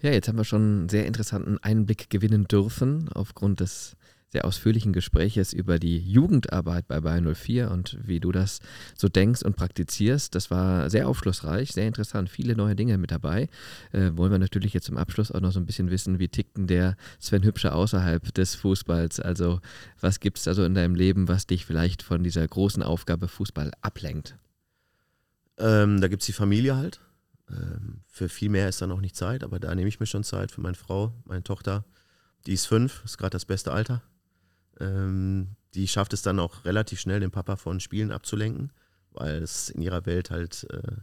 [0.00, 3.96] Ja, jetzt haben wir schon einen sehr interessanten Einblick gewinnen dürfen aufgrund des
[4.30, 8.60] sehr ausführlichen Gespräches über die Jugendarbeit bei Bayern 04 und wie du das
[8.94, 10.34] so denkst und praktizierst.
[10.34, 13.48] Das war sehr aufschlussreich, sehr interessant, viele neue Dinge mit dabei.
[13.92, 16.58] Äh, wollen wir natürlich jetzt zum Abschluss auch noch so ein bisschen wissen, wie tickt
[16.58, 19.20] denn der Sven Hübscher außerhalb des Fußballs?
[19.20, 19.60] Also
[20.00, 23.28] was gibt es da so in deinem Leben, was dich vielleicht von dieser großen Aufgabe
[23.28, 24.36] Fußball ablenkt?
[25.56, 27.00] Ähm, da gibt es die Familie halt.
[27.50, 30.22] Ähm, für viel mehr ist dann auch nicht Zeit, aber da nehme ich mir schon
[30.22, 31.84] Zeit für meine Frau, meine Tochter.
[32.46, 34.02] Die ist fünf, ist gerade das beste Alter.
[34.80, 38.72] Ähm, die schafft es dann auch relativ schnell, den Papa von Spielen abzulenken,
[39.12, 40.96] weil es in ihrer Welt halt äh,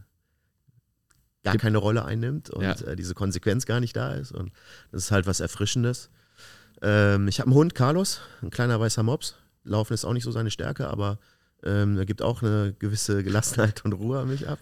[1.44, 2.72] gar keine Rolle einnimmt und ja.
[2.72, 4.32] äh, diese Konsequenz gar nicht da ist.
[4.32, 4.52] Und
[4.90, 6.10] das ist halt was Erfrischendes.
[6.82, 9.36] Ähm, ich habe einen Hund, Carlos, ein kleiner weißer Mops.
[9.64, 11.18] Laufen ist auch nicht so seine Stärke, aber
[11.62, 14.58] ähm, er gibt auch eine gewisse Gelassenheit und Ruhe an mich ab.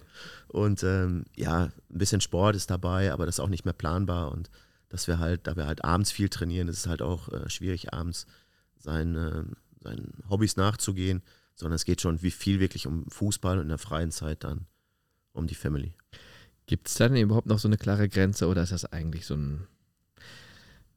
[0.48, 4.30] Und ähm, ja, ein bisschen Sport ist dabei, aber das ist auch nicht mehr planbar.
[4.32, 4.50] Und
[4.88, 7.92] dass wir halt, da wir halt abends viel trainieren, ist es halt auch äh, schwierig,
[7.92, 8.26] abends
[8.84, 9.46] seine,
[9.82, 11.22] seinen Hobbys nachzugehen,
[11.56, 14.66] sondern es geht schon wie viel wirklich um Fußball und in der freien Zeit dann
[15.32, 15.94] um die Family.
[16.66, 19.34] Gibt es da denn überhaupt noch so eine klare Grenze oder ist das eigentlich so
[19.34, 19.66] ein,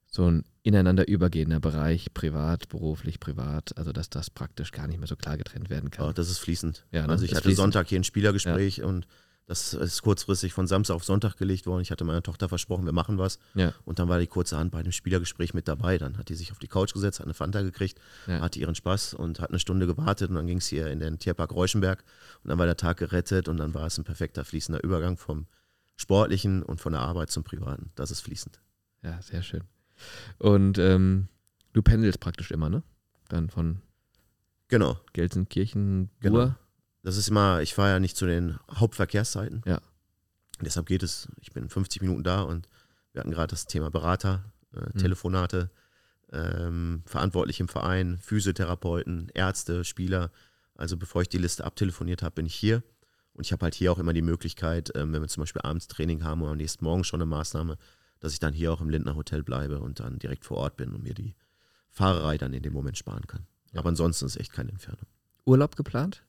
[0.08, 5.08] so ein ineinander übergehender Bereich, privat, beruflich, privat, also dass das praktisch gar nicht mehr
[5.08, 6.08] so klar getrennt werden kann?
[6.08, 6.86] Oh, das ist fließend.
[6.92, 7.10] Ja, ne?
[7.10, 7.58] Also ich hatte fließend.
[7.58, 8.86] Sonntag hier ein Spielergespräch ja.
[8.86, 9.08] und
[9.48, 11.82] das ist kurzfristig von Samstag auf Sonntag gelegt worden.
[11.82, 13.40] Ich hatte meiner Tochter versprochen, wir machen was.
[13.56, 13.74] Ja.
[13.86, 15.98] Und dann war die kurze Hand bei dem Spielergespräch mit dabei.
[15.98, 18.42] Dann hat die sich auf die Couch gesetzt, hat eine Fanta gekriegt, ja.
[18.42, 20.30] hatte ihren Spaß und hat eine Stunde gewartet.
[20.30, 22.04] Und dann ging es hier in den Tierpark Reuschenberg.
[22.44, 25.48] Und dann war der Tag gerettet und dann war es ein perfekter fließender Übergang vom
[25.96, 27.92] Sportlichen und von der Arbeit zum Privaten.
[27.96, 28.60] Das ist fließend.
[29.02, 29.64] Ja, sehr schön.
[30.40, 31.30] Und ähm,
[31.72, 32.84] du pendelst praktisch immer, ne?
[33.30, 33.82] Dann von
[34.68, 35.00] genau.
[35.14, 36.32] Gelsenkirchen, Bur.
[36.32, 36.56] Genau.
[37.04, 39.62] Das ist immer, ich fahre ja nicht zu den Hauptverkehrszeiten.
[39.66, 39.82] Ja.
[40.62, 42.68] Deshalb geht es, ich bin 50 Minuten da und
[43.14, 44.44] wir hatten gerade das Thema Berater,
[44.74, 45.00] äh, mhm.
[45.00, 45.70] Telefonate,
[46.32, 50.32] ähm, verantwortlich im Verein, Physiotherapeuten, Ärzte, Spieler.
[50.76, 52.84] Also bevor ich die Liste abtelefoniert habe, bin ich hier.
[53.34, 55.88] Und ich habe halt hier auch immer die Möglichkeit, ähm, wenn wir zum Beispiel abends
[55.88, 57.78] Training haben oder am nächsten Morgen schon eine Maßnahme,
[58.20, 60.92] dass ich dann hier auch im Lindner Hotel bleibe und dann direkt vor Ort bin
[60.92, 61.36] und mir die
[61.90, 63.46] Fahrerei dann in dem Moment sparen kann.
[63.74, 63.80] Ja.
[63.80, 65.06] Aber ansonsten ist echt keine Entfernung.
[65.46, 66.24] Urlaub geplant?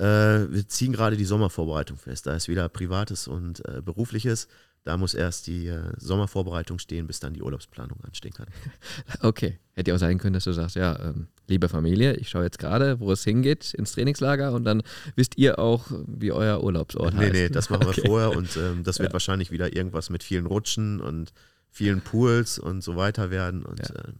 [0.00, 2.26] Äh, wir ziehen gerade die Sommervorbereitung fest.
[2.26, 4.48] Da ist wieder Privates und äh, Berufliches.
[4.82, 8.46] Da muss erst die äh, Sommervorbereitung stehen, bis dann die Urlaubsplanung anstehen kann.
[9.20, 9.58] Okay.
[9.74, 12.58] Hätte ja auch sein können, dass du sagst, ja, ähm, liebe Familie, ich schaue jetzt
[12.58, 14.82] gerade, wo es hingeht, ins Trainingslager und dann
[15.16, 17.32] wisst ihr auch, wie euer Urlaubsort nee, heißt.
[17.32, 18.02] Nee, nee, das machen okay.
[18.02, 19.12] wir vorher und ähm, das wird ja.
[19.12, 21.32] wahrscheinlich wieder irgendwas mit vielen Rutschen und
[21.70, 23.64] vielen Pools und so weiter werden.
[23.66, 23.94] Und ja.
[23.96, 24.12] äh,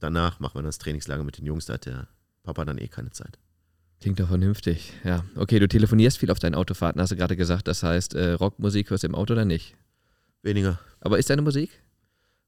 [0.00, 2.08] danach machen wir das Trainingslager mit den Jungs, da hat der
[2.42, 3.38] Papa dann eh keine Zeit.
[4.00, 4.92] Klingt doch vernünftig.
[5.04, 7.66] Ja, okay, du telefonierst viel auf deinen Autofahrten, hast du gerade gesagt.
[7.66, 9.74] Das heißt, äh, Rockmusik hörst du im Auto oder nicht?
[10.42, 10.78] Weniger.
[11.00, 11.70] Aber ist deine Musik?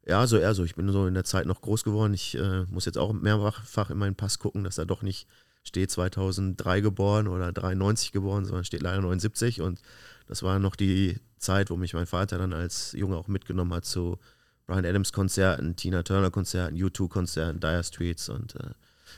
[0.06, 0.64] Ja, so eher so.
[0.64, 2.14] Ich bin so in der Zeit noch groß geworden.
[2.14, 5.26] Ich äh, muss jetzt auch mehrfach in meinen Pass gucken, dass da doch nicht
[5.64, 9.60] steht 2003 geboren oder 93 geboren, sondern steht leider 79.
[9.60, 9.80] Und
[10.26, 13.84] das war noch die Zeit, wo mich mein Vater dann als Junge auch mitgenommen hat
[13.84, 14.18] zu
[14.66, 18.28] Brian Adams Konzerten, Tina Turner Konzerten, U2 Konzerten, Dire Streets.
[18.28, 18.70] Und äh,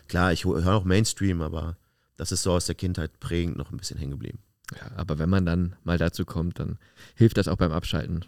[0.09, 1.77] klar, ich höre auch Mainstream, aber
[2.21, 4.41] das ist so aus der Kindheit prägend noch ein bisschen hängen geblieben.
[4.77, 6.79] Ja, aber wenn man dann mal dazu kommt, dann
[7.15, 8.27] hilft das auch beim Abschalten.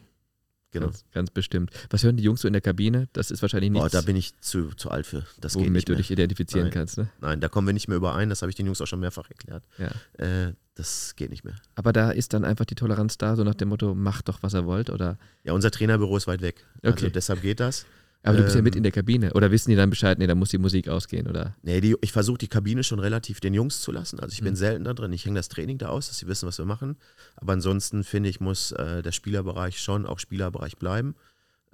[0.70, 0.86] Genau.
[0.86, 1.70] Ganz, ganz, bestimmt.
[1.90, 3.10] Was hören die Jungs so in der Kabine?
[3.12, 3.82] Das ist wahrscheinlich nicht.
[3.82, 5.26] Oh, da bin ich zu, zu alt für.
[5.38, 6.72] Das womit du dich identifizieren Nein.
[6.72, 7.10] kannst, ne?
[7.20, 8.30] Nein, da kommen wir nicht mehr überein.
[8.30, 9.62] Das habe ich den Jungs auch schon mehrfach erklärt.
[9.76, 9.90] Ja.
[10.24, 11.56] Äh, das geht nicht mehr.
[11.74, 14.54] Aber da ist dann einfach die Toleranz da, so nach dem Motto, macht doch, was
[14.54, 15.18] er wollt, oder?
[15.44, 16.64] Ja, unser Trainerbüro ist weit weg.
[16.82, 17.04] Also okay.
[17.04, 17.84] Also deshalb geht das.
[18.24, 19.32] Aber du bist ja mit ähm, in der Kabine.
[19.32, 21.56] Oder wissen die dann Bescheid, nee, da muss die Musik ausgehen, oder?
[21.62, 24.20] Nee, die, ich versuche die Kabine schon relativ den Jungs zu lassen.
[24.20, 24.46] Also ich mhm.
[24.46, 25.12] bin selten da drin.
[25.12, 26.96] Ich hänge das Training da aus, dass sie wissen, was wir machen.
[27.36, 31.16] Aber ansonsten finde ich, muss äh, der Spielerbereich schon auch Spielerbereich bleiben.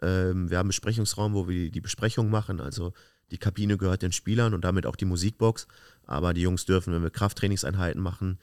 [0.01, 2.61] Ähm, wir haben einen Besprechungsraum, wo wir die Besprechung machen.
[2.61, 2.95] Also
[3.31, 5.67] die Kabine gehört den Spielern und damit auch die Musikbox.
[6.07, 8.39] Aber die Jungs dürfen, wenn wir Krafttrainingseinheiten machen,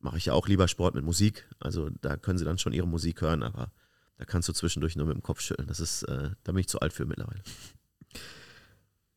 [0.00, 1.46] mache ich ja auch lieber Sport mit Musik.
[1.60, 3.70] Also da können sie dann schon ihre Musik hören, aber
[4.18, 5.68] da kannst du zwischendurch nur mit dem Kopf schütteln.
[5.68, 7.42] Das ist, äh, da bin ich zu alt für mittlerweile.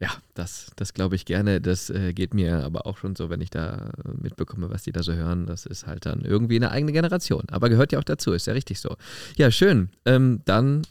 [0.01, 1.59] Ja, das, das glaube ich gerne.
[1.59, 5.03] Das äh, geht mir aber auch schon so, wenn ich da mitbekomme, was die da
[5.03, 5.45] so hören.
[5.45, 7.43] Das ist halt dann irgendwie eine eigene Generation.
[7.49, 8.95] Aber gehört ja auch dazu, ist ja richtig so.
[9.35, 9.89] Ja, schön.
[10.05, 10.83] Ähm, dann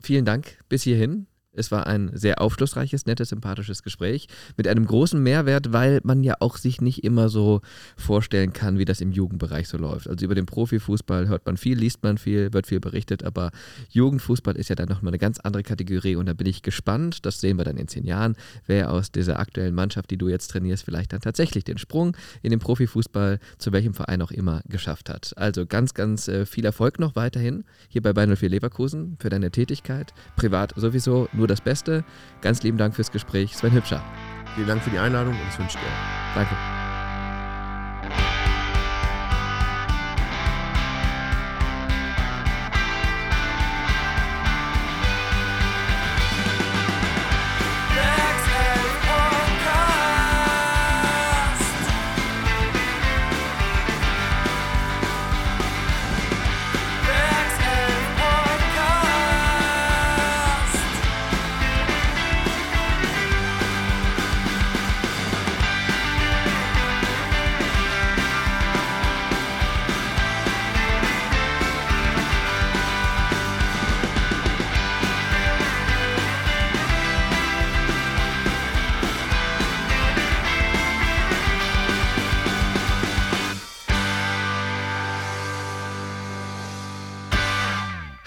[0.00, 1.26] vielen Dank bis hierhin.
[1.56, 6.34] Es war ein sehr aufschlussreiches, nettes, sympathisches Gespräch mit einem großen Mehrwert, weil man ja
[6.40, 7.60] auch sich nicht immer so
[7.96, 10.08] vorstellen kann, wie das im Jugendbereich so läuft.
[10.08, 13.50] Also über den Profifußball hört man viel, liest man viel, wird viel berichtet, aber
[13.90, 17.40] Jugendfußball ist ja dann nochmal eine ganz andere Kategorie und da bin ich gespannt, das
[17.40, 18.36] sehen wir dann in zehn Jahren,
[18.66, 22.50] wer aus dieser aktuellen Mannschaft, die du jetzt trainierst, vielleicht dann tatsächlich den Sprung in
[22.50, 25.32] den Profifußball zu welchem Verein auch immer geschafft hat.
[25.36, 29.50] Also ganz, ganz äh, viel Erfolg noch weiterhin hier bei Bayern 04 Leverkusen für deine
[29.50, 32.04] Tätigkeit, privat sowieso nur das Beste.
[32.40, 34.02] Ganz lieben Dank fürs Gespräch, Sven Hübscher.
[34.54, 35.90] Vielen Dank für die Einladung und das wünsche ich dir.
[36.34, 36.75] Danke.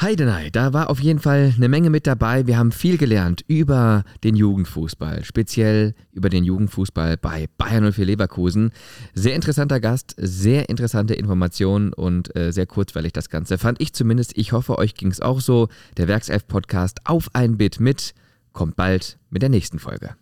[0.09, 2.47] Heidenei, da war auf jeden Fall eine Menge mit dabei.
[2.47, 8.71] Wir haben viel gelernt über den Jugendfußball, speziell über den Jugendfußball bei Bayern 04 Leverkusen.
[9.13, 13.59] Sehr interessanter Gast, sehr interessante Informationen und äh, sehr kurzweilig das Ganze.
[13.59, 14.35] Fand ich zumindest.
[14.35, 15.67] Ich hoffe, euch ging es auch so.
[15.97, 18.15] Der Werkself-Podcast auf ein Bit mit
[18.51, 20.15] kommt bald mit der nächsten Folge.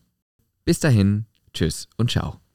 [0.65, 2.46] Bis dahin, tschüss und ciao.